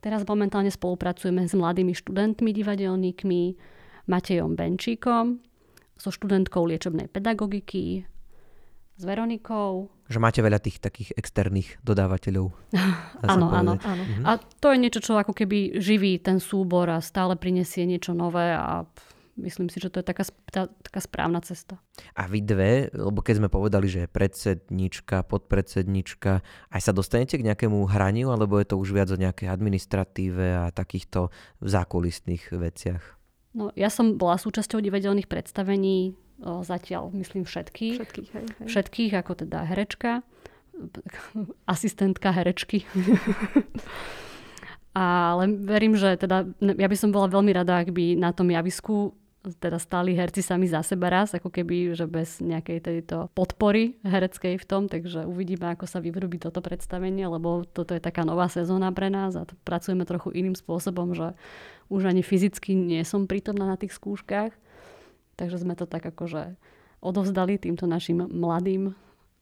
Teraz 0.00 0.24
momentálne 0.24 0.72
spolupracujeme 0.72 1.44
s 1.44 1.52
mladými 1.52 1.92
študentmi 1.92 2.50
divadelníkmi, 2.56 3.42
Matejom 4.06 4.54
Benčíkom, 4.54 5.42
so 5.98 6.14
študentkou 6.14 6.62
liečebnej 6.64 7.10
pedagogiky, 7.10 8.06
s 8.96 9.02
Veronikou. 9.04 9.92
Že 10.08 10.18
máte 10.18 10.40
veľa 10.40 10.58
tých 10.58 10.80
takých 10.80 11.12
externých 11.14 11.76
dodávateľov. 11.84 12.48
áno, 13.32 13.46
áno, 13.52 13.72
áno. 13.76 14.02
Mhm. 14.04 14.24
A 14.24 14.40
to 14.40 14.72
je 14.72 14.78
niečo, 14.80 15.00
čo 15.04 15.20
ako 15.20 15.36
keby 15.36 15.78
živí 15.78 16.16
ten 16.18 16.40
súbor 16.40 16.88
a 16.88 17.04
stále 17.04 17.36
prinesie 17.36 17.84
niečo 17.84 18.16
nové 18.16 18.56
a 18.56 18.88
myslím 19.36 19.68
si, 19.68 19.78
že 19.78 19.92
to 19.92 20.00
je 20.00 20.06
taká, 20.08 20.24
tá, 20.48 20.62
taká 20.80 21.00
správna 21.04 21.44
cesta. 21.44 21.76
A 22.16 22.24
vy 22.24 22.40
dve, 22.40 22.88
lebo 22.96 23.20
keď 23.20 23.44
sme 23.44 23.48
povedali, 23.52 23.86
že 23.86 24.04
je 24.04 24.08
predsednička, 24.08 25.28
podpredsednička, 25.28 26.40
aj 26.72 26.80
sa 26.80 26.92
dostanete 26.96 27.36
k 27.36 27.46
nejakému 27.52 27.84
hraniu, 27.86 28.32
alebo 28.32 28.56
je 28.56 28.66
to 28.72 28.80
už 28.80 28.96
viac 28.96 29.12
o 29.12 29.20
nejakej 29.20 29.52
administratíve 29.52 30.66
a 30.66 30.72
takýchto 30.72 31.28
zákulisných 31.60 32.56
veciach? 32.56 33.02
No, 33.56 33.72
ja 33.72 33.88
som 33.88 34.20
bola 34.20 34.36
súčasťou 34.36 34.84
divadelných 34.84 35.28
predstavení 35.28 36.12
zatiaľ, 36.42 37.10
myslím, 37.16 37.48
všetkých. 37.48 37.96
Všetkých, 38.00 38.30
hej, 38.32 38.46
hej. 38.60 38.66
Všetkých, 38.68 39.12
ako 39.16 39.32
teda 39.46 39.64
herečka, 39.64 40.20
asistentka 41.74 42.32
herečky. 42.32 42.84
Ale 44.96 45.44
verím, 45.52 45.92
že 45.92 46.16
teda, 46.16 46.48
ja 46.60 46.88
by 46.88 46.96
som 46.96 47.12
bola 47.12 47.28
veľmi 47.28 47.52
rada, 47.52 47.84
ak 47.84 47.92
by 47.92 48.16
na 48.16 48.32
tom 48.32 48.48
javisku 48.48 49.12
teda 49.46 49.78
stáli 49.78 50.18
herci 50.18 50.42
sami 50.42 50.66
za 50.66 50.82
seba 50.82 51.06
raz, 51.06 51.30
ako 51.30 51.54
keby, 51.54 51.94
že 51.94 52.10
bez 52.10 52.42
nejakej 52.42 52.78
tejto 52.82 53.30
podpory 53.30 53.94
hereckej 54.02 54.58
v 54.58 54.66
tom, 54.66 54.90
takže 54.90 55.22
uvidíme, 55.22 55.70
ako 55.70 55.86
sa 55.86 56.02
vyvrubí 56.02 56.42
toto 56.42 56.58
predstavenie, 56.58 57.30
lebo 57.30 57.62
toto 57.62 57.94
je 57.94 58.02
taká 58.02 58.26
nová 58.26 58.50
sezóna 58.50 58.90
pre 58.90 59.06
nás 59.06 59.38
a 59.38 59.46
pracujeme 59.62 60.02
trochu 60.02 60.34
iným 60.34 60.58
spôsobom, 60.58 61.14
že 61.14 61.38
už 61.86 62.10
ani 62.10 62.26
fyzicky 62.26 62.74
nie 62.74 63.06
som 63.06 63.30
prítomná 63.30 63.70
na 63.70 63.78
tých 63.78 63.94
skúškach, 63.94 64.50
takže 65.36 65.62
sme 65.62 65.76
to 65.76 65.84
tak 65.84 66.04
akože 66.04 66.56
odovzdali 67.04 67.60
týmto 67.60 67.84
našim 67.84 68.24
mladým 68.24 68.96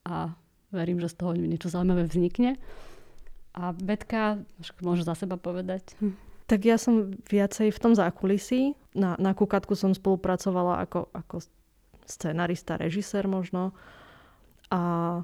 a 0.04 0.34
verím, 0.74 0.98
že 1.00 1.14
z 1.14 1.18
toho 1.22 1.32
niečo 1.38 1.70
zaujímavé 1.70 2.10
vznikne. 2.10 2.58
A 3.54 3.70
Betka, 3.70 4.42
môže 4.82 5.06
za 5.06 5.14
seba 5.14 5.38
povedať. 5.38 5.94
Tak 6.50 6.66
ja 6.66 6.76
som 6.76 7.14
viacej 7.30 7.70
v 7.70 7.78
tom 7.80 7.94
zákulisí. 7.94 8.74
Na, 8.92 9.14
na 9.16 9.32
Kukatku 9.32 9.78
som 9.78 9.94
spolupracovala 9.94 10.82
ako, 10.84 11.08
ako 11.14 11.40
scenarista, 12.04 12.76
režisér 12.76 13.30
možno. 13.30 13.72
A 14.68 15.22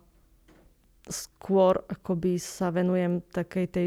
skôr 1.11 1.83
akoby 1.91 2.39
sa 2.39 2.71
venujem 2.71 3.21
takej 3.35 3.67
tej, 3.67 3.87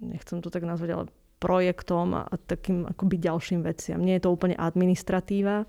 nechcem 0.00 0.40
to 0.40 0.48
tak 0.48 0.64
nazvať, 0.64 0.90
ale 0.96 1.04
projektom 1.36 2.16
a, 2.16 2.26
takým 2.48 2.88
akoby 2.88 3.16
ďalším 3.20 3.60
veciam. 3.62 4.00
Nie 4.00 4.18
je 4.18 4.24
to 4.28 4.34
úplne 4.34 4.56
administratíva, 4.56 5.68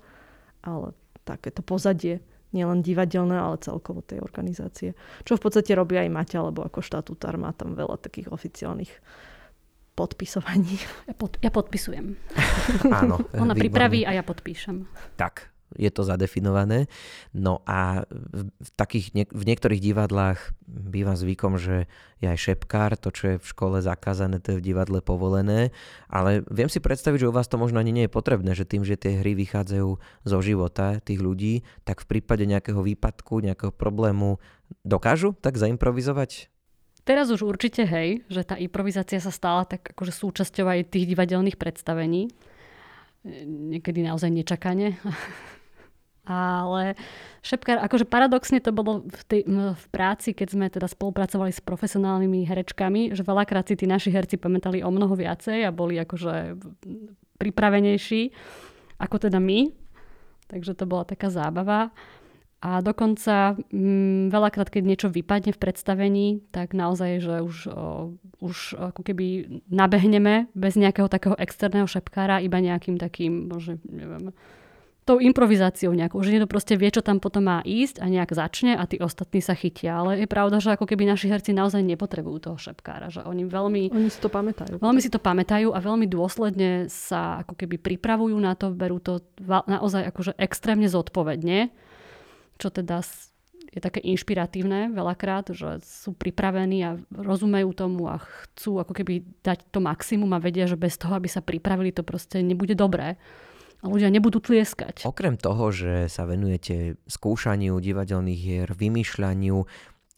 ale 0.64 0.86
takéto 1.28 1.60
pozadie 1.60 2.24
nielen 2.56 2.80
divadelné, 2.80 3.36
ale 3.36 3.60
celkovo 3.60 4.00
tej 4.00 4.24
organizácie. 4.24 4.96
Čo 5.28 5.36
v 5.36 5.42
podstate 5.44 5.76
robí 5.76 6.00
aj 6.00 6.08
Maťa, 6.08 6.48
lebo 6.48 6.64
ako 6.64 6.80
štatutár 6.80 7.36
má 7.36 7.52
tam 7.52 7.76
veľa 7.76 8.00
takých 8.00 8.32
oficiálnych 8.32 8.88
podpisovaní. 9.92 10.78
Ja, 11.10 11.14
pod, 11.18 11.36
ja 11.42 11.50
podpisujem. 11.52 12.16
Áno. 12.88 13.20
Ona 13.36 13.52
výborné. 13.52 13.60
pripraví 13.60 14.00
a 14.06 14.16
ja 14.16 14.24
podpíšem. 14.24 14.86
Tak, 15.18 15.50
je 15.76 15.90
to 15.92 16.06
zadefinované. 16.06 16.88
No 17.36 17.60
a 17.68 18.08
v, 18.08 18.68
takých, 18.78 19.12
v 19.28 19.42
niektorých 19.44 19.82
divadlách 19.82 20.56
býva 20.64 21.18
zvykom, 21.18 21.60
že 21.60 21.90
je 22.18 22.26
aj 22.26 22.38
šepkár, 22.38 22.96
to, 22.96 23.12
čo 23.12 23.24
je 23.34 23.36
v 23.38 23.46
škole 23.46 23.78
zakázané, 23.84 24.40
to 24.40 24.56
je 24.56 24.60
v 24.60 24.66
divadle 24.72 24.98
povolené, 25.04 25.70
ale 26.08 26.42
viem 26.48 26.66
si 26.66 26.82
predstaviť, 26.82 27.26
že 27.26 27.30
u 27.30 27.34
vás 27.34 27.46
to 27.46 27.60
možno 27.60 27.78
ani 27.78 27.94
nie 27.94 28.04
je 28.08 28.16
potrebné, 28.16 28.56
že 28.56 28.66
tým, 28.66 28.82
že 28.82 28.98
tie 28.98 29.20
hry 29.20 29.36
vychádzajú 29.38 29.90
zo 30.24 30.38
života 30.40 30.98
tých 31.04 31.20
ľudí, 31.20 31.62
tak 31.84 32.02
v 32.02 32.18
prípade 32.18 32.48
nejakého 32.48 32.80
výpadku, 32.80 33.44
nejakého 33.44 33.70
problému 33.70 34.42
dokážu 34.82 35.36
tak 35.38 35.60
zaimprovizovať? 35.60 36.50
Teraz 37.08 37.32
už 37.32 37.48
určite 37.48 37.88
hej, 37.88 38.20
že 38.28 38.44
tá 38.44 38.60
improvizácia 38.60 39.16
sa 39.16 39.32
stala 39.32 39.64
tak 39.64 39.96
akože 39.96 40.12
súčasťou 40.12 40.68
aj 40.68 40.92
tých 40.92 41.08
divadelných 41.08 41.56
predstavení. 41.56 42.28
Niekedy 43.48 44.04
naozaj 44.04 44.28
nečakane. 44.28 44.92
Ale 46.28 46.92
šepkár, 47.40 47.80
akože 47.80 48.04
paradoxne 48.04 48.60
to 48.60 48.68
bolo 48.68 49.08
v, 49.08 49.22
tej, 49.24 49.42
v 49.48 49.86
práci, 49.88 50.36
keď 50.36 50.48
sme 50.52 50.66
teda 50.68 50.84
spolupracovali 50.84 51.56
s 51.56 51.64
profesionálnymi 51.64 52.44
herečkami, 52.44 53.16
že 53.16 53.24
veľakrát 53.24 53.64
si 53.64 53.80
tí 53.80 53.88
naši 53.88 54.12
herci 54.12 54.36
pamätali 54.36 54.84
o 54.84 54.92
mnoho 54.92 55.16
viacej 55.16 55.64
a 55.64 55.72
boli 55.72 55.96
akože 55.96 56.60
pripravenejší 57.40 58.36
ako 58.98 59.16
teda 59.30 59.38
my. 59.38 59.70
Takže 60.50 60.74
to 60.74 60.84
bola 60.84 61.06
taká 61.06 61.30
zábava. 61.30 61.94
A 62.58 62.82
dokonca 62.82 63.54
m, 63.70 64.26
veľakrát, 64.34 64.66
keď 64.66 64.82
niečo 64.82 65.08
vypadne 65.14 65.54
v 65.54 65.62
predstavení, 65.62 66.26
tak 66.50 66.74
naozaj, 66.74 67.22
že 67.22 67.36
už, 67.38 67.56
o, 67.70 68.18
už 68.42 68.74
ako 68.74 69.06
keby 69.06 69.46
nabehneme 69.70 70.50
bez 70.58 70.74
nejakého 70.74 71.06
takého 71.06 71.38
externého 71.38 71.86
šepkára, 71.86 72.42
iba 72.42 72.58
nejakým 72.58 72.98
takým, 72.98 73.46
možno, 73.46 73.78
neviem, 73.86 74.34
tou 75.08 75.16
improvizáciou 75.24 75.96
nejakou, 75.96 76.20
že 76.20 76.36
niekto 76.36 76.44
proste 76.44 76.76
vie, 76.76 76.92
čo 76.92 77.00
tam 77.00 77.16
potom 77.16 77.48
má 77.48 77.64
ísť 77.64 78.04
a 78.04 78.12
nejak 78.12 78.36
začne 78.36 78.76
a 78.76 78.84
tí 78.84 79.00
ostatní 79.00 79.40
sa 79.40 79.56
chytia. 79.56 80.04
Ale 80.04 80.20
je 80.20 80.28
pravda, 80.28 80.60
že 80.60 80.76
ako 80.76 80.84
keby 80.84 81.08
naši 81.08 81.32
herci 81.32 81.56
naozaj 81.56 81.80
nepotrebujú 81.80 82.52
toho 82.52 82.58
šepkára, 82.60 83.08
že 83.08 83.24
oni 83.24 83.48
veľmi... 83.48 83.88
Oni 83.88 84.12
si 84.12 84.20
to 84.20 84.28
pamätajú. 84.28 84.76
Veľmi 84.76 85.00
si 85.00 85.08
to 85.08 85.16
pamätajú 85.16 85.72
a 85.72 85.80
veľmi 85.80 86.04
dôsledne 86.04 86.92
sa 86.92 87.40
ako 87.40 87.56
keby 87.56 87.80
pripravujú 87.80 88.36
na 88.36 88.52
to, 88.52 88.68
berú 88.68 89.00
to 89.00 89.24
naozaj 89.48 90.04
akože 90.12 90.36
extrémne 90.36 90.92
zodpovedne, 90.92 91.72
čo 92.60 92.68
teda 92.68 93.00
je 93.68 93.80
také 93.80 94.00
inšpiratívne 94.04 94.92
veľakrát, 94.92 95.52
že 95.56 95.80
sú 95.84 96.12
pripravení 96.16 96.78
a 96.84 97.00
rozumejú 97.12 97.72
tomu 97.72 98.08
a 98.08 98.20
chcú 98.20 98.80
ako 98.80 98.92
keby 98.92 99.24
dať 99.44 99.72
to 99.72 99.80
maximum 99.80 100.36
a 100.36 100.40
vedia, 100.40 100.68
že 100.68 100.76
bez 100.76 100.96
toho, 100.96 101.16
aby 101.16 101.28
sa 101.28 101.44
pripravili, 101.44 101.92
to 101.92 102.04
proste 102.04 102.40
nebude 102.40 102.72
dobré 102.76 103.20
a 103.78 103.86
ľudia 103.86 104.10
nebudú 104.10 104.42
tlieskať. 104.42 105.06
Okrem 105.06 105.38
toho, 105.38 105.70
že 105.70 106.10
sa 106.10 106.26
venujete 106.26 106.98
skúšaniu 107.06 107.78
divadelných 107.78 108.40
hier, 108.40 108.68
vymýšľaniu, 108.74 109.62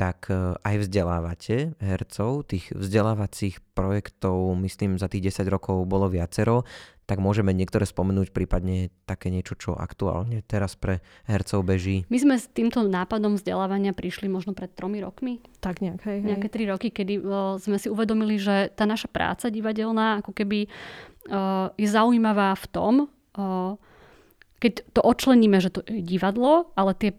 tak 0.01 0.33
e, 0.33 0.57
aj 0.57 0.89
vzdelávate 0.89 1.77
hercov. 1.77 2.49
Tých 2.49 2.73
vzdelávacích 2.73 3.61
projektov, 3.77 4.57
myslím, 4.65 4.97
za 4.97 5.13
tých 5.13 5.29
10 5.29 5.45
rokov 5.53 5.85
bolo 5.85 6.09
viacero, 6.09 6.65
tak 7.05 7.21
môžeme 7.21 7.53
niektoré 7.53 7.85
spomenúť, 7.85 8.33
prípadne 8.33 8.89
také 9.05 9.29
niečo, 9.29 9.59
čo 9.59 9.71
aktuálne 9.77 10.41
teraz 10.47 10.79
pre 10.79 11.05
hercov 11.29 11.67
beží. 11.67 12.09
My 12.09 12.17
sme 12.23 12.39
s 12.39 12.49
týmto 12.49 12.81
nápadom 12.87 13.37
vzdelávania 13.37 13.93
prišli 13.93 14.31
možno 14.31 14.57
pred 14.57 14.73
tromi 14.73 15.03
rokmi. 15.03 15.43
Tak 15.59 15.85
nejak, 15.85 16.01
hej, 16.07 16.19
hej. 16.23 16.29
Nejaké 16.33 16.49
tri 16.49 16.65
roky, 16.71 16.89
kedy 16.95 17.19
uh, 17.19 17.59
sme 17.59 17.83
si 17.83 17.91
uvedomili, 17.91 18.39
že 18.39 18.71
tá 18.73 18.87
naša 18.87 19.11
práca 19.11 19.51
divadelná 19.51 20.23
ako 20.23 20.33
keby 20.33 20.71
uh, 21.29 21.75
je 21.75 21.89
zaujímavá 21.91 22.55
v 22.55 22.67
tom, 22.71 22.95
keď 24.61 24.73
to 24.93 25.01
odčleníme, 25.01 25.57
že 25.63 25.73
to 25.73 25.81
je 25.89 26.05
divadlo, 26.05 26.75
ale 26.77 26.93
tie 26.93 27.11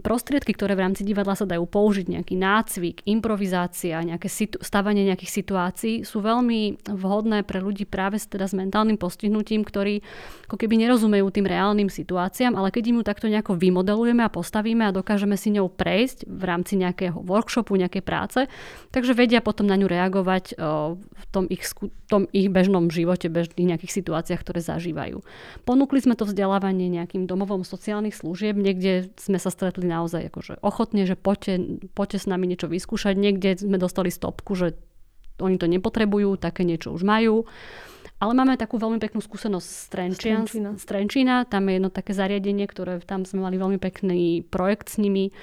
prostriedky, 0.00 0.56
ktoré 0.56 0.72
v 0.72 0.88
rámci 0.88 1.04
divadla 1.04 1.36
sa 1.36 1.44
dajú 1.44 1.68
použiť, 1.68 2.08
nejaký 2.08 2.34
nácvik, 2.34 3.04
improvizácia, 3.04 4.00
nejaké 4.00 4.26
situ- 4.32 4.58
stavanie 4.64 5.04
nejakých 5.04 5.32
situácií, 5.44 5.94
sú 6.02 6.24
veľmi 6.24 6.88
vhodné 6.88 7.44
pre 7.44 7.60
ľudí 7.60 7.84
práve 7.84 8.16
teda 8.16 8.48
s 8.48 8.56
mentálnym 8.56 8.96
postihnutím, 8.96 9.62
ktorí 9.62 10.00
ako 10.48 10.56
keby 10.56 10.80
nerozumejú 10.80 11.28
tým 11.28 11.44
reálnym 11.44 11.92
situáciám, 11.92 12.56
ale 12.56 12.72
keď 12.72 12.84
im 12.88 12.96
ju 12.98 13.04
takto 13.04 13.28
nejako 13.28 13.60
vymodelujeme 13.60 14.24
a 14.24 14.32
postavíme 14.32 14.88
a 14.88 14.96
dokážeme 14.96 15.36
si 15.36 15.52
ňou 15.52 15.68
prejsť 15.68 16.24
v 16.24 16.42
rámci 16.48 16.80
nejakého 16.80 17.20
workshopu, 17.20 17.76
nejakej 17.76 18.00
práce, 18.00 18.40
takže 18.96 19.12
vedia 19.12 19.44
potom 19.44 19.68
na 19.68 19.76
ňu 19.76 19.84
reagovať 19.92 20.56
v 20.56 21.24
tom 21.28 21.44
ich, 21.52 21.68
tom 22.08 22.24
ich 22.32 22.48
bežnom 22.48 22.88
živote, 22.88 23.28
bežných 23.28 23.76
nejakých 23.76 23.92
situáciách, 23.92 24.40
ktoré 24.40 24.64
zažívajú. 24.64 25.20
Ponúkli 25.68 26.00
sme 26.00 26.16
to 26.16 26.24
vzdelávanie 26.24 26.88
nejakým 26.88 27.28
domovom 27.28 27.60
sociálnych 27.60 28.16
služieb, 28.16 28.56
niekde 28.56 29.12
sme 29.20 29.36
sa 29.36 29.52
stretli 29.52 29.65
naozaj 29.74 30.30
akože 30.30 30.52
ochotne, 30.62 31.02
že 31.08 31.18
poďte, 31.18 31.82
poďte 31.96 32.18
s 32.22 32.26
nami 32.30 32.46
niečo 32.46 32.70
vyskúšať. 32.70 33.18
Niekde 33.18 33.58
sme 33.58 33.76
dostali 33.80 34.14
stopku, 34.14 34.54
že 34.54 34.78
oni 35.40 35.56
to 35.60 35.66
nepotrebujú, 35.68 36.40
také 36.40 36.64
niečo 36.64 36.92
už 36.92 37.04
majú. 37.04 37.44
Ale 38.16 38.32
máme 38.32 38.56
takú 38.56 38.80
veľmi 38.80 38.96
peknú 38.96 39.20
skúsenosť 39.20 39.68
z 39.68 39.86
Trenčína. 39.92 40.40
Z 40.80 40.84
Trenčína. 40.88 41.44
Tam 41.44 41.68
je 41.68 41.76
jedno 41.76 41.92
také 41.92 42.16
zariadenie, 42.16 42.64
ktoré 42.64 42.96
tam 43.04 43.28
sme 43.28 43.44
mali 43.44 43.60
veľmi 43.60 43.76
pekný 43.76 44.40
projekt 44.48 44.88
s 44.88 44.96
nimi 44.96 45.36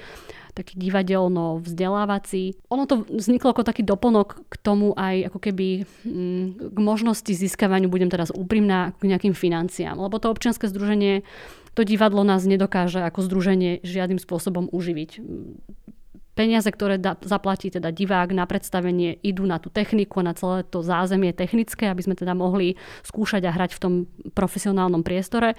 taký 0.54 0.78
divadelno 0.78 1.62
vzdelávací. 1.62 2.58
Ono 2.70 2.86
to 2.86 3.06
vzniklo 3.10 3.54
ako 3.54 3.66
taký 3.66 3.82
doplnok 3.86 4.46
k 4.50 4.54
tomu 4.58 4.94
aj 4.94 5.30
ako 5.30 5.38
keby 5.38 5.66
mm, 6.06 6.74
k 6.74 6.78
možnosti 6.78 7.30
získavaniu, 7.30 7.90
budem 7.90 8.10
teraz 8.10 8.30
úprimná, 8.30 8.94
k 8.98 9.10
nejakým 9.10 9.34
financiám. 9.34 9.98
Lebo 9.98 10.18
to 10.18 10.30
občianske 10.30 10.70
združenie 10.70 11.26
to 11.74 11.82
divadlo 11.82 12.22
nás 12.22 12.46
nedokáže 12.46 13.02
ako 13.02 13.26
združenie 13.26 13.82
žiadnym 13.82 14.22
spôsobom 14.22 14.70
uživiť. 14.70 15.18
Peniaze, 16.34 16.66
ktoré 16.66 16.98
da, 16.98 17.14
zaplatí 17.22 17.70
teda 17.70 17.94
divák 17.94 18.34
na 18.34 18.42
predstavenie, 18.42 19.22
idú 19.22 19.46
na 19.46 19.62
tú 19.62 19.70
techniku, 19.70 20.18
na 20.18 20.34
celé 20.34 20.66
to 20.66 20.82
zázemie 20.82 21.30
technické, 21.30 21.86
aby 21.86 22.02
sme 22.02 22.18
teda 22.18 22.34
mohli 22.34 22.74
skúšať 23.06 23.46
a 23.46 23.54
hrať 23.54 23.78
v 23.78 23.82
tom 23.82 23.92
profesionálnom 24.34 25.06
priestore. 25.06 25.54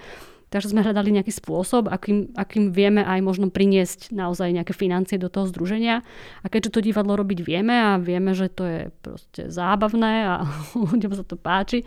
Takže 0.46 0.70
sme 0.70 0.86
hľadali 0.86 1.10
nejaký 1.10 1.34
spôsob, 1.34 1.90
akým, 1.90 2.30
akým 2.38 2.70
vieme 2.70 3.02
aj 3.02 3.18
možno 3.18 3.50
priniesť 3.50 4.14
naozaj 4.14 4.54
nejaké 4.54 4.72
financie 4.78 5.18
do 5.18 5.26
toho 5.26 5.50
združenia. 5.50 6.06
A 6.42 6.46
keďže 6.46 6.78
to 6.78 6.86
divadlo 6.86 7.18
robiť 7.18 7.42
vieme 7.42 7.74
a 7.74 7.98
vieme, 7.98 8.30
že 8.30 8.46
to 8.46 8.62
je 8.62 8.80
proste 9.02 9.50
zábavné 9.50 10.26
a 10.26 10.34
ľuďom 10.94 11.12
sa 11.18 11.26
to 11.26 11.34
páči, 11.34 11.82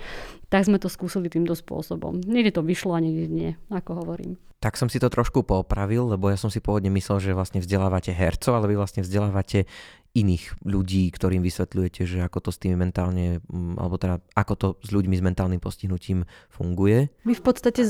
tak 0.52 0.68
sme 0.68 0.76
to 0.76 0.92
skúsili 0.92 1.32
týmto 1.32 1.56
spôsobom. 1.56 2.20
Niekde 2.20 2.60
to 2.60 2.68
vyšlo 2.68 3.00
a 3.00 3.04
niekde 3.04 3.28
nie, 3.32 3.52
ako 3.72 4.04
hovorím. 4.04 4.36
Tak 4.60 4.76
som 4.76 4.92
si 4.92 5.00
to 5.00 5.08
trošku 5.08 5.48
popravil, 5.48 6.12
lebo 6.12 6.28
ja 6.28 6.36
som 6.36 6.52
si 6.52 6.60
pôvodne 6.60 6.92
myslel, 6.92 7.24
že 7.24 7.38
vlastne 7.38 7.64
vzdelávate 7.64 8.12
hercov, 8.12 8.60
ale 8.60 8.68
vy 8.68 8.76
vlastne 8.76 9.08
vzdelávate 9.08 9.72
iných 10.18 10.66
ľudí, 10.66 11.06
ktorým 11.14 11.46
vysvetľujete, 11.46 12.02
že 12.10 12.26
ako 12.26 12.50
to 12.50 12.50
s 12.50 12.58
tými 12.58 12.74
mentálne, 12.74 13.46
mm, 13.46 13.78
alebo 13.78 14.02
teda 14.02 14.18
ako 14.34 14.54
to 14.58 14.68
s 14.82 14.90
ľuďmi 14.90 15.14
s 15.14 15.24
mentálnym 15.24 15.62
postihnutím 15.62 16.26
funguje? 16.50 17.14
My 17.30 17.34
v 17.38 17.44
podstate 17.46 17.86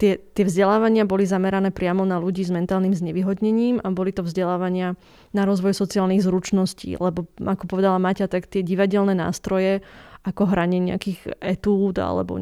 tie, 0.00 0.12
tie 0.16 0.44
vzdelávania 0.44 1.04
boli 1.04 1.28
zamerané 1.28 1.68
priamo 1.68 2.08
na 2.08 2.16
ľudí 2.16 2.40
s 2.40 2.52
mentálnym 2.52 2.96
znevýhodnením 2.96 3.76
a 3.84 3.92
boli 3.92 4.10
to 4.10 4.24
vzdelávania 4.24 4.96
na 5.36 5.42
rozvoj 5.44 5.76
sociálnych 5.76 6.24
zručností, 6.24 6.96
lebo 6.96 7.28
ako 7.36 7.64
povedala 7.68 8.00
Maťa, 8.00 8.32
tak 8.32 8.48
tie 8.48 8.64
divadelné 8.64 9.12
nástroje 9.12 9.84
ako 10.24 10.48
hranie 10.48 10.80
nejakých 10.80 11.36
etúd 11.40 12.00
alebo 12.00 12.40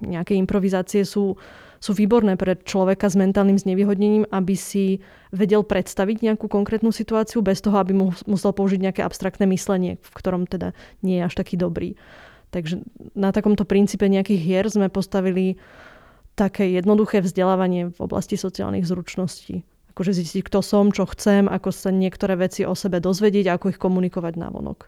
nejaké 0.00 0.36
improvizácie 0.36 1.04
sú 1.04 1.36
sú 1.78 1.94
výborné 1.94 2.34
pre 2.34 2.58
človeka 2.58 3.06
s 3.06 3.14
mentálnym 3.14 3.58
znevýhodnením, 3.58 4.26
aby 4.30 4.54
si 4.58 4.98
vedel 5.30 5.62
predstaviť 5.62 6.26
nejakú 6.26 6.50
konkrétnu 6.50 6.90
situáciu 6.90 7.42
bez 7.42 7.62
toho, 7.62 7.78
aby 7.78 7.94
mu 7.94 8.10
musel 8.26 8.50
použiť 8.50 8.80
nejaké 8.82 9.00
abstraktné 9.02 9.46
myslenie, 9.50 9.98
v 10.02 10.10
ktorom 10.14 10.50
teda 10.50 10.74
nie 11.06 11.22
je 11.22 11.26
až 11.26 11.34
taký 11.38 11.54
dobrý. 11.54 11.94
Takže 12.50 12.80
na 13.12 13.30
takomto 13.30 13.68
princípe 13.68 14.08
nejakých 14.08 14.40
hier 14.40 14.66
sme 14.72 14.88
postavili 14.88 15.60
také 16.32 16.70
jednoduché 16.70 17.20
vzdelávanie 17.20 17.90
v 17.92 17.98
oblasti 17.98 18.38
sociálnych 18.38 18.86
zručností. 18.86 19.66
Akože 19.92 20.14
zistiť, 20.14 20.46
kto 20.46 20.62
som, 20.62 20.94
čo 20.94 21.04
chcem, 21.10 21.50
ako 21.50 21.74
sa 21.74 21.90
niektoré 21.90 22.38
veci 22.38 22.62
o 22.62 22.72
sebe 22.78 23.02
dozvedieť 23.02 23.50
a 23.50 23.54
ako 23.58 23.74
ich 23.74 23.82
komunikovať 23.82 24.38
na 24.38 24.48
vonok. 24.48 24.86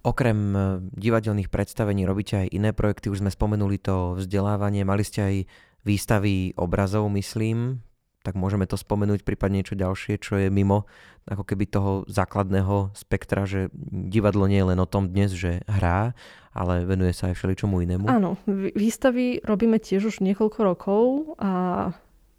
Okrem 0.00 0.38
e, 0.52 0.60
divadelných 0.96 1.52
predstavení 1.52 2.08
robíte 2.08 2.44
aj 2.44 2.52
iné 2.52 2.70
projekty, 2.72 3.12
už 3.12 3.20
sme 3.24 3.32
spomenuli 3.32 3.76
to 3.80 4.16
vzdelávanie, 4.16 4.84
mali 4.84 5.04
ste 5.04 5.20
aj 5.20 5.34
výstavy 5.84 6.54
obrazov, 6.56 7.08
myslím, 7.12 7.80
tak 8.20 8.36
môžeme 8.36 8.68
to 8.68 8.76
spomenúť, 8.76 9.24
prípadne 9.24 9.64
niečo 9.64 9.76
ďalšie, 9.76 10.20
čo 10.20 10.36
je 10.36 10.52
mimo 10.52 10.84
ako 11.24 11.44
keby 11.44 11.64
toho 11.68 11.92
základného 12.08 12.92
spektra, 12.92 13.48
že 13.48 13.72
divadlo 13.90 14.44
nie 14.44 14.60
je 14.60 14.68
len 14.74 14.80
o 14.80 14.88
tom 14.88 15.08
dnes, 15.08 15.32
že 15.32 15.64
hrá, 15.64 16.12
ale 16.52 16.84
venuje 16.84 17.16
sa 17.16 17.32
aj 17.32 17.38
všeličomu 17.38 17.80
inému. 17.86 18.10
Áno, 18.10 18.36
výstavy 18.76 19.40
robíme 19.40 19.80
tiež 19.80 20.10
už 20.10 20.16
niekoľko 20.20 20.58
rokov 20.60 21.02
a 21.40 21.52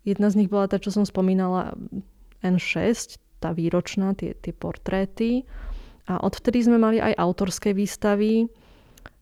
jedna 0.06 0.30
z 0.30 0.44
nich 0.44 0.50
bola 0.52 0.70
tá, 0.70 0.78
čo 0.78 0.94
som 0.94 1.08
spomínala, 1.08 1.74
N6, 2.46 3.18
tá 3.42 3.54
výročná, 3.54 4.14
tie, 4.14 4.38
tie 4.38 4.54
portréty. 4.54 5.46
A 6.10 6.22
odvtedy 6.22 6.66
sme 6.66 6.78
mali 6.82 6.98
aj 7.02 7.18
autorské 7.18 7.74
výstavy, 7.74 8.50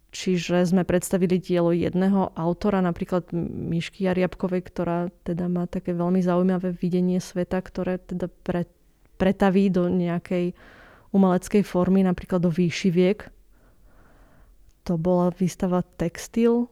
Čiže 0.10 0.66
sme 0.66 0.82
predstavili 0.90 1.38
dielo 1.38 1.70
jedného 1.70 2.34
autora, 2.34 2.82
napríklad 2.82 3.30
Myšky 3.70 4.10
Jariabkovej, 4.10 4.66
ktorá 4.66 5.14
teda 5.22 5.46
má 5.46 5.70
také 5.70 5.94
veľmi 5.94 6.18
zaujímavé 6.26 6.74
videnie 6.74 7.22
sveta, 7.22 7.62
ktoré 7.62 8.02
teda 8.02 8.26
pre, 8.42 8.66
pretaví 9.22 9.70
do 9.70 9.86
nejakej 9.86 10.58
umeleckej 11.14 11.62
formy, 11.62 12.02
napríklad 12.02 12.42
do 12.42 12.50
výšiviek. 12.50 13.30
To 14.90 14.98
bola 14.98 15.30
výstava 15.30 15.86
Textil. 15.86 16.66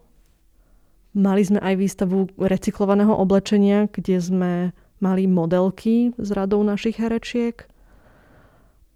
Mali 1.13 1.45
sme 1.45 1.62
aj 1.62 1.76
výstavu 1.78 2.34
recyklovaného 2.41 3.13
oblečenia, 3.13 3.86
kde 3.86 4.17
sme 4.17 4.54
mali 4.97 5.30
modelky 5.30 6.10
z 6.17 6.30
radou 6.34 6.65
našich 6.65 6.97
herečiek. 6.97 7.69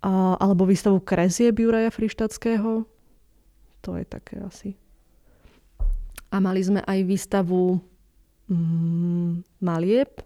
A, 0.01 0.33
alebo 0.41 0.65
výstavu 0.65 0.97
kresie 0.97 1.53
Juraja 1.53 1.93
Frištatského, 1.93 2.89
to 3.81 3.97
je 3.97 4.05
také 4.05 4.39
asi. 4.41 4.77
A 6.31 6.39
mali 6.39 6.63
sme 6.63 6.79
aj 6.85 6.99
výstavu 7.03 7.81
mm, 8.47 9.59
malieb. 9.59 10.23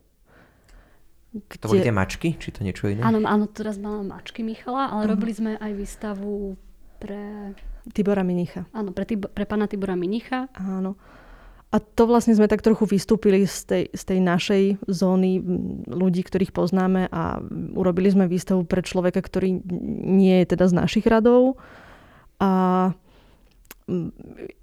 Kde... 1.36 1.60
To 1.60 1.72
boli 1.74 1.84
tie 1.84 1.96
mačky? 1.96 2.38
Či 2.38 2.56
to 2.56 2.64
niečo 2.64 2.88
iné? 2.88 3.02
Áno, 3.04 3.20
áno, 3.26 3.50
teraz 3.50 3.76
mala 3.76 4.06
mačky 4.06 4.46
Michala, 4.46 4.88
ale 4.94 5.10
uh-huh. 5.10 5.14
robili 5.18 5.34
sme 5.36 5.52
aj 5.60 5.72
výstavu 5.76 6.56
pre... 7.02 7.52
Tibora 7.92 8.24
Minicha. 8.24 8.66
Áno, 8.72 8.96
pre, 8.96 9.04
Tib- 9.06 9.30
pre 9.30 9.44
pána 9.46 9.68
Tibora 9.68 9.98
Minicha. 10.00 10.48
Áno. 10.56 10.96
A 11.76 11.84
to 11.84 12.08
vlastne 12.08 12.32
sme 12.32 12.48
tak 12.48 12.64
trochu 12.64 12.88
vystúpili 12.88 13.44
z 13.44 13.58
tej, 13.68 13.84
z 13.92 14.04
tej 14.08 14.20
našej 14.24 14.64
zóny 14.88 15.44
ľudí, 15.92 16.24
ktorých 16.24 16.56
poznáme 16.56 17.12
a 17.12 17.44
urobili 17.76 18.08
sme 18.08 18.32
výstavu 18.32 18.64
pre 18.64 18.80
človeka, 18.80 19.20
ktorý 19.20 19.60
nie 20.08 20.40
je 20.46 20.56
teda 20.56 20.72
z 20.72 20.74
našich 20.80 21.04
radov. 21.04 21.60
A 22.40 22.96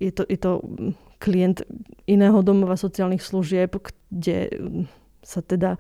je 0.01 0.11
to, 0.11 0.23
je 0.27 0.39
to 0.39 0.53
klient 1.23 1.63
iného 2.11 2.43
domova 2.43 2.75
sociálnych 2.75 3.23
služieb, 3.23 3.79
kde 4.11 4.51
sa 5.23 5.39
teda 5.39 5.79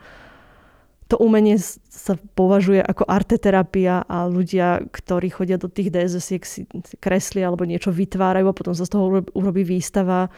to 1.11 1.20
umenie 1.20 1.61
sa 1.92 2.16
považuje 2.16 2.81
ako 2.81 3.05
arteterapia 3.05 4.00
a 4.09 4.24
ľudia, 4.24 4.81
ktorí 4.88 5.28
chodia 5.28 5.61
do 5.61 5.68
tých 5.68 5.92
dss 5.92 6.24
si 6.40 6.64
kreslia 7.05 7.52
alebo 7.52 7.68
niečo 7.68 7.92
vytvárajú 7.92 8.48
a 8.48 8.57
potom 8.57 8.72
sa 8.72 8.88
z 8.88 8.96
toho 8.96 9.20
urobí 9.37 9.61
výstava, 9.61 10.33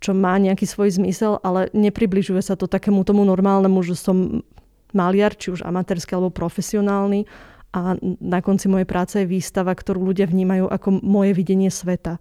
čo 0.00 0.16
má 0.16 0.40
nejaký 0.40 0.64
svoj 0.64 0.96
zmysel, 0.96 1.36
ale 1.44 1.68
nepribližuje 1.76 2.40
sa 2.40 2.56
to 2.56 2.64
takému 2.64 3.04
tomu 3.04 3.28
normálnemu, 3.28 3.76
že 3.84 3.92
som 3.92 4.40
maliar, 4.96 5.36
či 5.36 5.52
už 5.52 5.60
amatérsky 5.60 6.16
alebo 6.16 6.32
profesionálny 6.32 7.28
a 7.76 8.00
na 8.24 8.40
konci 8.40 8.72
mojej 8.72 8.88
práce 8.88 9.20
je 9.20 9.28
výstava, 9.28 9.76
ktorú 9.76 10.00
ľudia 10.08 10.24
vnímajú 10.24 10.64
ako 10.64 11.04
moje 11.04 11.36
videnie 11.36 11.68
sveta. 11.68 12.16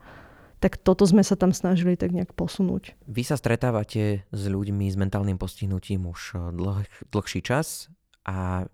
Tak 0.59 0.83
toto 0.83 1.07
sme 1.07 1.23
sa 1.23 1.39
tam 1.39 1.55
snažili 1.55 1.95
tak 1.95 2.11
nejak 2.11 2.35
posunúť. 2.35 2.91
Vy 3.07 3.23
sa 3.23 3.39
stretávate 3.39 4.27
s 4.27 4.43
ľuďmi 4.51 4.91
s 4.91 4.99
mentálnym 4.99 5.39
postihnutím 5.39 6.11
už 6.11 6.21
eh, 6.35 6.39
dlh, 6.51 6.83
dlhší 7.07 7.39
čas 7.39 7.87
a 8.27 8.67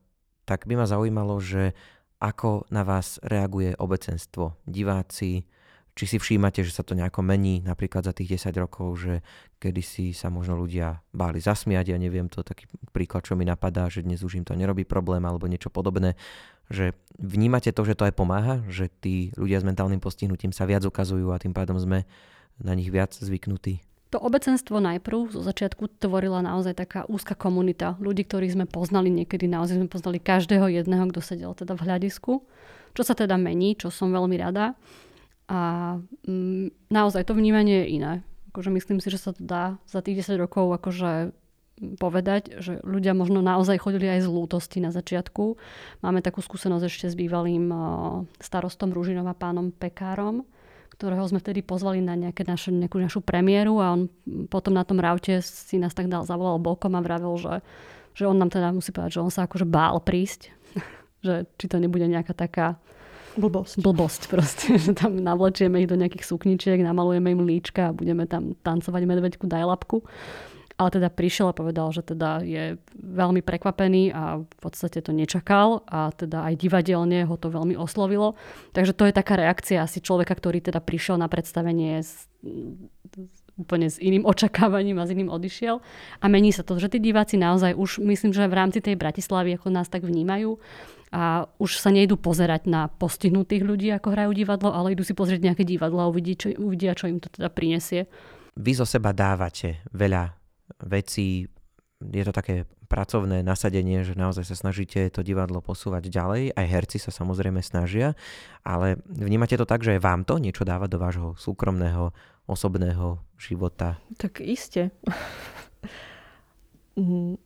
tak 0.50 0.65
by 0.65 0.74
ma 0.74 0.89
zaujímalo, 0.89 1.38
že 1.38 1.78
ako 2.17 2.70
na 2.74 2.82
vás 2.82 3.22
reaguje 3.22 3.78
obecenstvo, 3.78 4.58
diváci, 4.65 5.46
či 5.91 6.06
si 6.08 6.17
všímate, 6.17 6.63
že 6.63 6.72
sa 6.72 6.88
to 6.88 6.96
nejako 6.96 7.20
mení, 7.20 7.60
napríklad 7.67 8.08
za 8.08 8.15
tých 8.15 8.39
10 8.39 8.63
rokov, 8.63 9.04
že 9.04 9.13
kedysi 9.60 10.15
sa 10.15 10.32
možno 10.32 10.56
ľudia 10.56 11.04
báli 11.12 11.44
zasmiať, 11.44 11.91
ja 11.91 11.98
neviem, 12.00 12.32
to 12.32 12.48
taký 12.48 12.65
príklad, 12.96 13.28
čo 13.28 13.36
mi 13.36 13.44
napadá, 13.44 13.91
že 13.91 14.06
dnes 14.06 14.24
už 14.24 14.39
im 14.39 14.46
to 14.48 14.56
nerobí 14.56 14.88
problém 14.88 15.22
alebo 15.28 15.52
niečo 15.52 15.67
podobné, 15.67 16.15
že 16.69 16.93
vnímate 17.17 17.71
to, 17.71 17.82
že 17.86 17.97
to 17.97 18.06
aj 18.10 18.13
pomáha, 18.13 18.62
že 18.67 18.91
tí 19.02 19.32
ľudia 19.39 19.62
s 19.62 19.67
mentálnym 19.67 20.04
postihnutím 20.04 20.52
sa 20.52 20.67
viac 20.67 20.86
ukazujú 20.86 21.32
a 21.32 21.41
tým 21.41 21.56
pádom 21.56 21.80
sme 21.80 22.06
na 22.62 22.74
nich 22.78 22.91
viac 22.93 23.13
zvyknutí. 23.17 23.82
To 24.12 24.19
obecenstvo 24.19 24.84
najprv 24.84 25.32
zo 25.32 25.39
začiatku 25.39 25.88
tvorila 26.04 26.43
naozaj 26.43 26.76
taká 26.76 27.08
úzka 27.08 27.32
komunita 27.32 27.95
ľudí, 28.04 28.28
ktorých 28.28 28.60
sme 28.60 28.65
poznali 28.67 29.08
niekedy, 29.08 29.47
naozaj 29.47 29.80
sme 29.80 29.88
poznali 29.88 30.19
každého 30.19 30.67
jedného, 30.67 31.08
kto 31.15 31.24
sedel 31.24 31.56
teda 31.56 31.80
v 31.80 31.84
hľadisku. 31.88 32.43
Čo 32.91 33.04
sa 33.08 33.15
teda 33.15 33.39
mení, 33.39 33.80
čo 33.80 33.88
som 33.88 34.12
veľmi 34.12 34.36
rada. 34.36 34.76
A 35.47 35.95
mm, 36.28 36.91
naozaj 36.91 37.24
to 37.24 37.32
vnímanie 37.39 37.88
je 37.88 38.04
iné. 38.04 38.13
Akože 38.52 38.67
myslím 38.76 39.00
si, 39.00 39.08
že 39.08 39.15
sa 39.15 39.32
to 39.32 39.47
dá 39.47 39.80
za 39.88 40.04
tých 40.04 40.28
10 40.28 40.36
rokov 40.43 40.76
akože 40.76 41.32
povedať, 41.98 42.62
že 42.62 42.78
ľudia 42.86 43.17
možno 43.17 43.41
naozaj 43.41 43.82
chodili 43.82 44.06
aj 44.06 44.26
z 44.26 44.30
lútosti 44.30 44.78
na 44.78 44.94
začiatku. 44.94 45.58
Máme 46.06 46.22
takú 46.22 46.46
skúsenosť 46.46 46.86
ešte 46.86 47.06
s 47.10 47.15
bývalým 47.17 47.74
starostom 48.38 48.94
Ružinova 48.94 49.34
pánom 49.34 49.74
Pekárom, 49.74 50.46
ktorého 50.96 51.26
sme 51.26 51.41
vtedy 51.41 51.65
pozvali 51.65 51.98
na 51.98 52.13
nejaké 52.13 52.46
naše, 52.46 52.70
nejakú 52.70 53.02
našu 53.02 53.26
premiéru 53.26 53.82
a 53.82 53.98
on 53.98 54.06
potom 54.46 54.78
na 54.78 54.86
tom 54.86 55.02
raute 55.02 55.41
si 55.41 55.82
nás 55.82 55.98
tak 55.98 56.06
dal, 56.06 56.22
zavolal 56.22 56.62
bokom 56.62 56.94
a 56.94 57.02
vravil, 57.02 57.34
že, 57.41 57.65
že 58.13 58.30
on 58.30 58.38
nám 58.38 58.54
teda 58.54 58.70
musí 58.70 58.94
povedať, 58.94 59.17
že 59.17 59.24
on 59.26 59.34
sa 59.34 59.50
akože 59.50 59.65
bál 59.65 59.98
prísť. 59.98 60.54
že 61.26 61.50
či 61.58 61.65
to 61.65 61.82
nebude 61.82 62.06
nejaká 62.06 62.38
taká 62.38 62.78
Blbosť. 63.32 63.80
Blbosť 63.80 64.22
proste, 64.28 64.76
že 64.84 64.91
tam 64.91 65.15
navlečieme 65.15 65.80
ich 65.80 65.88
do 65.88 65.96
nejakých 65.96 66.28
sukničiek, 66.28 66.84
namalujeme 66.84 67.32
im 67.32 67.48
líčka 67.48 67.91
a 67.91 67.96
budeme 67.96 68.28
tam 68.28 68.60
tancovať 68.60 69.02
medveďku 69.08 69.48
dajlapku. 69.48 70.04
Ale 70.82 70.89
teda 70.89 71.13
prišiel 71.13 71.54
a 71.54 71.58
povedal, 71.58 71.94
že 71.94 72.02
teda 72.02 72.41
je 72.41 72.82
veľmi 72.98 73.46
prekvapený 73.46 74.10
a 74.10 74.41
v 74.41 74.58
podstate 74.58 74.98
to 75.06 75.13
nečakal 75.13 75.86
a 75.86 76.10
teda 76.10 76.41
aj 76.50 76.58
divadelne 76.58 77.30
ho 77.30 77.38
to 77.38 77.54
veľmi 77.54 77.78
oslovilo. 77.78 78.34
Takže 78.74 78.98
to 78.98 79.06
je 79.06 79.13
taká 79.13 79.38
reakcia 79.38 79.86
asi 79.86 80.02
človeka, 80.02 80.34
ktorý 80.34 80.58
teda 80.58 80.82
prišiel 80.82 81.22
na 81.22 81.30
predstavenie 81.30 82.02
s, 82.02 82.26
úplne 83.62 83.94
s 83.94 84.02
iným 84.02 84.26
očakávaním 84.34 84.98
a 84.98 85.06
s 85.06 85.13
iným 85.13 85.30
odišiel. 85.30 85.78
A 86.17 86.26
mení 86.26 86.50
sa 86.50 86.65
to, 86.65 86.82
že 86.82 86.89
tí 86.89 86.98
diváci 86.98 87.38
naozaj 87.38 87.78
už, 87.78 88.02
myslím, 88.02 88.34
že 88.34 88.50
v 88.50 88.58
rámci 88.58 88.82
tej 88.82 88.98
Bratislavy 88.98 89.62
ako 89.62 89.70
nás 89.70 89.86
tak 89.86 90.02
vnímajú, 90.02 90.58
a 91.12 91.44
už 91.60 91.76
sa 91.84 91.91
nejdú 91.91 92.15
pozerať 92.15 92.72
na 92.72 92.88
postihnutých 92.88 93.67
ľudí, 93.67 93.91
ako 93.91 94.15
hrajú 94.15 94.32
divadlo, 94.32 94.72
ale 94.72 94.96
idú 94.96 95.04
si 95.04 95.12
pozrieť 95.12 95.44
nejaké 95.44 95.67
divadlo 95.67 96.00
a 96.00 96.08
uvidí, 96.08 96.39
čo, 96.39 96.56
uvidia, 96.56 96.96
čo 96.96 97.12
im 97.12 97.20
to 97.20 97.28
teda 97.28 97.52
prinesie. 97.52 98.08
Vy 98.56 98.80
zo 98.80 98.88
seba 98.88 99.12
dávate 99.12 99.84
veľa 99.91 100.40
vecí, 100.84 101.48
je 102.02 102.24
to 102.26 102.34
také 102.34 102.65
pracovné 102.91 103.39
nasadenie, 103.39 104.04
že 104.04 104.20
naozaj 104.20 104.44
sa 104.44 104.60
snažíte 104.60 105.08
to 105.15 105.24
divadlo 105.24 105.63
posúvať 105.63 106.12
ďalej, 106.12 106.52
aj 106.52 106.65
herci 106.67 106.98
sa 107.00 107.08
samozrejme 107.08 107.63
snažia, 107.63 108.20
ale 108.67 109.00
vnímate 109.08 109.56
to 109.56 109.63
tak, 109.63 109.80
že 109.80 110.02
vám 110.02 110.28
to 110.28 110.36
niečo 110.36 110.67
dáva 110.67 110.91
do 110.91 111.00
vášho 111.00 111.39
súkromného, 111.39 112.12
osobného 112.52 113.24
života? 113.39 113.96
Tak 114.20 114.44
iste. 114.44 114.91
Mm, 116.91 117.39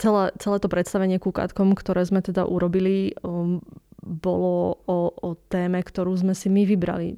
celé, 0.00 0.32
celé 0.40 0.56
to 0.56 0.72
predstavenie 0.72 1.20
kúkatkom, 1.20 1.76
ktoré 1.76 2.00
sme 2.08 2.24
teda 2.24 2.48
urobili, 2.48 3.12
um, 3.20 3.60
bolo 4.00 4.80
o, 4.88 5.12
o 5.12 5.36
téme, 5.52 5.84
ktorú 5.84 6.16
sme 6.16 6.32
si 6.32 6.48
my 6.48 6.64
vybrali. 6.64 7.12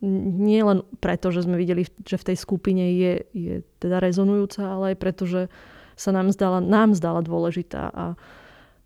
Nie 0.00 0.64
len 0.64 0.80
preto, 1.04 1.28
že 1.28 1.44
sme 1.44 1.60
videli, 1.60 1.84
že 1.84 2.16
v 2.16 2.26
tej 2.32 2.36
skupine 2.40 2.96
je, 2.96 3.14
je 3.36 3.54
teda 3.84 4.00
rezonujúca, 4.00 4.64
ale 4.64 4.84
aj 4.92 4.96
preto, 4.96 5.28
že 5.28 5.52
sa 5.92 6.10
nám 6.16 6.32
zdala, 6.32 6.64
nám 6.64 6.96
zdala 6.96 7.20
dôležitá 7.20 7.92
a 7.92 8.16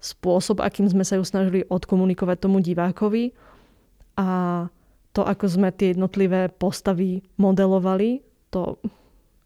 spôsob, 0.03 0.59
akým 0.59 0.91
sme 0.91 1.07
sa 1.07 1.17
ju 1.17 1.25
snažili 1.25 1.63
odkomunikovať 1.71 2.37
tomu 2.43 2.59
divákovi 2.59 3.31
a 4.19 4.29
to, 5.15 5.23
ako 5.23 5.47
sme 5.47 5.71
tie 5.71 5.95
jednotlivé 5.95 6.51
postavy 6.51 7.23
modelovali, 7.39 8.27
to 8.51 8.83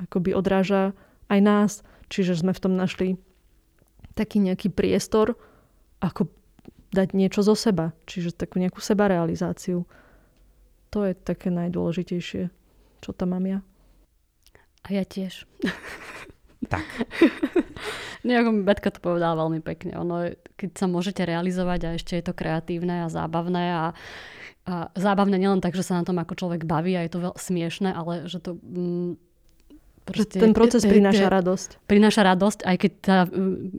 akoby 0.00 0.32
odráža 0.32 0.96
aj 1.28 1.40
nás. 1.44 1.72
Čiže 2.08 2.40
sme 2.40 2.56
v 2.56 2.62
tom 2.64 2.72
našli 2.72 3.20
taký 4.16 4.40
nejaký 4.40 4.72
priestor, 4.72 5.36
ako 6.00 6.32
dať 6.88 7.12
niečo 7.12 7.44
zo 7.44 7.52
seba. 7.52 7.92
Čiže 8.08 8.32
takú 8.32 8.56
nejakú 8.56 8.80
sebarealizáciu. 8.80 9.84
To 10.94 11.04
je 11.04 11.12
také 11.12 11.52
najdôležitejšie, 11.52 12.48
čo 13.04 13.10
tam 13.12 13.36
mám 13.36 13.44
ja. 13.44 13.60
A 14.86 14.94
ja 14.94 15.04
tiež. 15.04 15.44
Tak. 16.66 16.82
Nejako 18.26 18.66
Betka 18.66 18.90
to 18.90 18.98
povedala 18.98 19.38
veľmi 19.38 19.62
pekne. 19.62 19.94
Ono, 19.94 20.34
keď 20.58 20.70
sa 20.74 20.90
môžete 20.90 21.22
realizovať 21.22 21.80
a 21.86 21.94
ešte 21.94 22.18
je 22.18 22.24
to 22.26 22.34
kreatívne 22.34 23.06
a 23.06 23.12
zábavné 23.12 23.64
a, 23.70 23.86
a 24.66 24.74
zábavné 24.98 25.38
nielen 25.38 25.62
tak, 25.62 25.78
že 25.78 25.86
sa 25.86 26.02
na 26.02 26.02
tom 26.02 26.18
ako 26.18 26.34
človek 26.34 26.66
baví 26.66 26.98
a 26.98 27.06
je 27.06 27.14
to 27.14 27.22
veľ 27.30 27.34
smiešne, 27.38 27.94
ale 27.94 28.26
že 28.26 28.42
to 28.42 28.58
mm, 28.58 29.22
Proste, 30.08 30.38
ten 30.40 30.52
proces 30.56 30.82
prináša 30.84 31.28
radosť. 31.28 31.84
Prináša 31.84 32.22
radosť, 32.24 32.60
aj 32.64 32.76
keď 32.80 32.92
tá, 33.00 33.18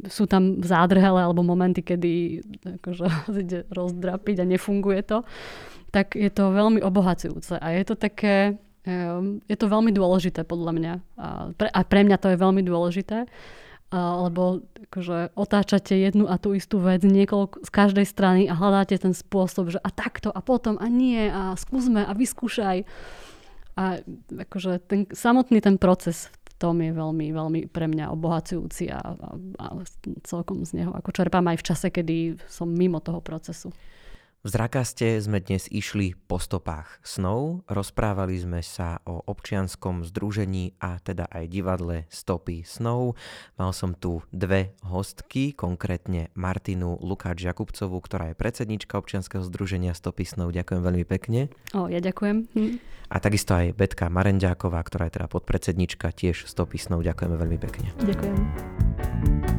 sú 0.08 0.30
tam 0.30 0.62
zádrhele 0.62 1.20
alebo 1.20 1.42
momenty, 1.42 1.82
kedy 1.82 2.42
akože 2.80 3.06
ide 3.44 3.60
rozdrapiť 3.74 4.36
a 4.42 4.46
nefunguje 4.46 5.02
to, 5.04 5.26
tak 5.90 6.14
je 6.14 6.30
to 6.30 6.54
veľmi 6.54 6.80
obohacujúce. 6.86 7.58
A 7.58 7.74
je 7.74 7.84
to 7.86 7.96
také, 7.98 8.62
je 9.50 9.58
to 9.58 9.66
veľmi 9.66 9.90
dôležité 9.90 10.46
podľa 10.46 10.72
mňa. 10.78 10.94
A 11.18 11.28
pre, 11.58 11.68
a 11.70 11.82
pre 11.82 12.02
mňa 12.06 12.18
to 12.22 12.30
je 12.30 12.38
veľmi 12.38 12.62
dôležité, 12.62 13.26
lebo 13.90 14.62
akože 14.90 15.34
otáčate 15.34 15.98
jednu 15.98 16.30
a 16.30 16.38
tú 16.38 16.54
istú 16.54 16.78
vec 16.78 17.02
niekoľko 17.02 17.66
z 17.66 17.70
každej 17.74 18.06
strany 18.06 18.46
a 18.46 18.54
hľadáte 18.54 19.02
ten 19.02 19.18
spôsob, 19.18 19.74
že 19.74 19.82
a 19.82 19.90
takto 19.90 20.30
a 20.30 20.46
potom 20.46 20.78
a 20.78 20.86
nie 20.86 21.26
a 21.26 21.58
skúsme 21.58 22.06
a 22.06 22.14
vyskúšaj. 22.14 22.86
A 23.80 24.04
akože 24.36 24.84
ten, 24.84 25.08
samotný 25.08 25.64
ten 25.64 25.80
proces 25.80 26.28
v 26.28 26.54
tom 26.60 26.84
je 26.84 26.92
veľmi, 26.92 27.32
veľmi 27.32 27.60
pre 27.72 27.88
mňa 27.88 28.12
obohacujúci 28.12 28.92
a, 28.92 29.00
a, 29.00 29.30
a 29.56 29.66
celkom 30.28 30.68
z 30.68 30.84
neho 30.84 30.92
ako 30.92 31.16
čerpám 31.16 31.48
aj 31.48 31.64
v 31.64 31.68
čase, 31.72 31.88
kedy 31.88 32.36
som 32.52 32.68
mimo 32.68 33.00
toho 33.00 33.24
procesu. 33.24 33.72
V 34.40 34.48
Zrakaste 34.48 35.20
sme 35.20 35.44
dnes 35.44 35.68
išli 35.68 36.16
po 36.16 36.40
stopách 36.40 37.04
snov, 37.04 37.68
rozprávali 37.68 38.40
sme 38.40 38.64
sa 38.64 39.04
o 39.04 39.20
občianskom 39.28 40.08
združení 40.08 40.80
a 40.80 40.96
teda 41.04 41.28
aj 41.28 41.52
divadle 41.52 42.08
Stopy 42.08 42.64
snov. 42.64 43.20
Mal 43.60 43.76
som 43.76 43.92
tu 43.92 44.24
dve 44.32 44.80
hostky, 44.88 45.52
konkrétne 45.52 46.32
Martinu 46.40 46.96
Lukáč 47.04 47.44
Jakubcovú, 47.44 48.00
ktorá 48.00 48.32
je 48.32 48.40
predsednička 48.40 48.96
občianskeho 48.96 49.44
združenia 49.44 49.92
Stopy 49.92 50.24
snov. 50.24 50.56
Ďakujem 50.56 50.88
veľmi 50.88 51.04
pekne. 51.04 51.52
O, 51.76 51.92
ja 51.92 52.00
ďakujem. 52.00 52.48
Hm. 52.56 52.80
A 53.12 53.20
takisto 53.20 53.60
aj 53.60 53.76
Betka 53.76 54.08
Marenďáková, 54.08 54.80
ktorá 54.88 55.12
je 55.12 55.20
teda 55.20 55.28
podpredsednička 55.28 56.16
tiež 56.16 56.48
Stopy 56.48 56.80
snov. 56.80 57.04
Ďakujeme 57.04 57.36
veľmi 57.36 57.60
pekne. 57.60 57.92
Ďakujem. 58.08 59.59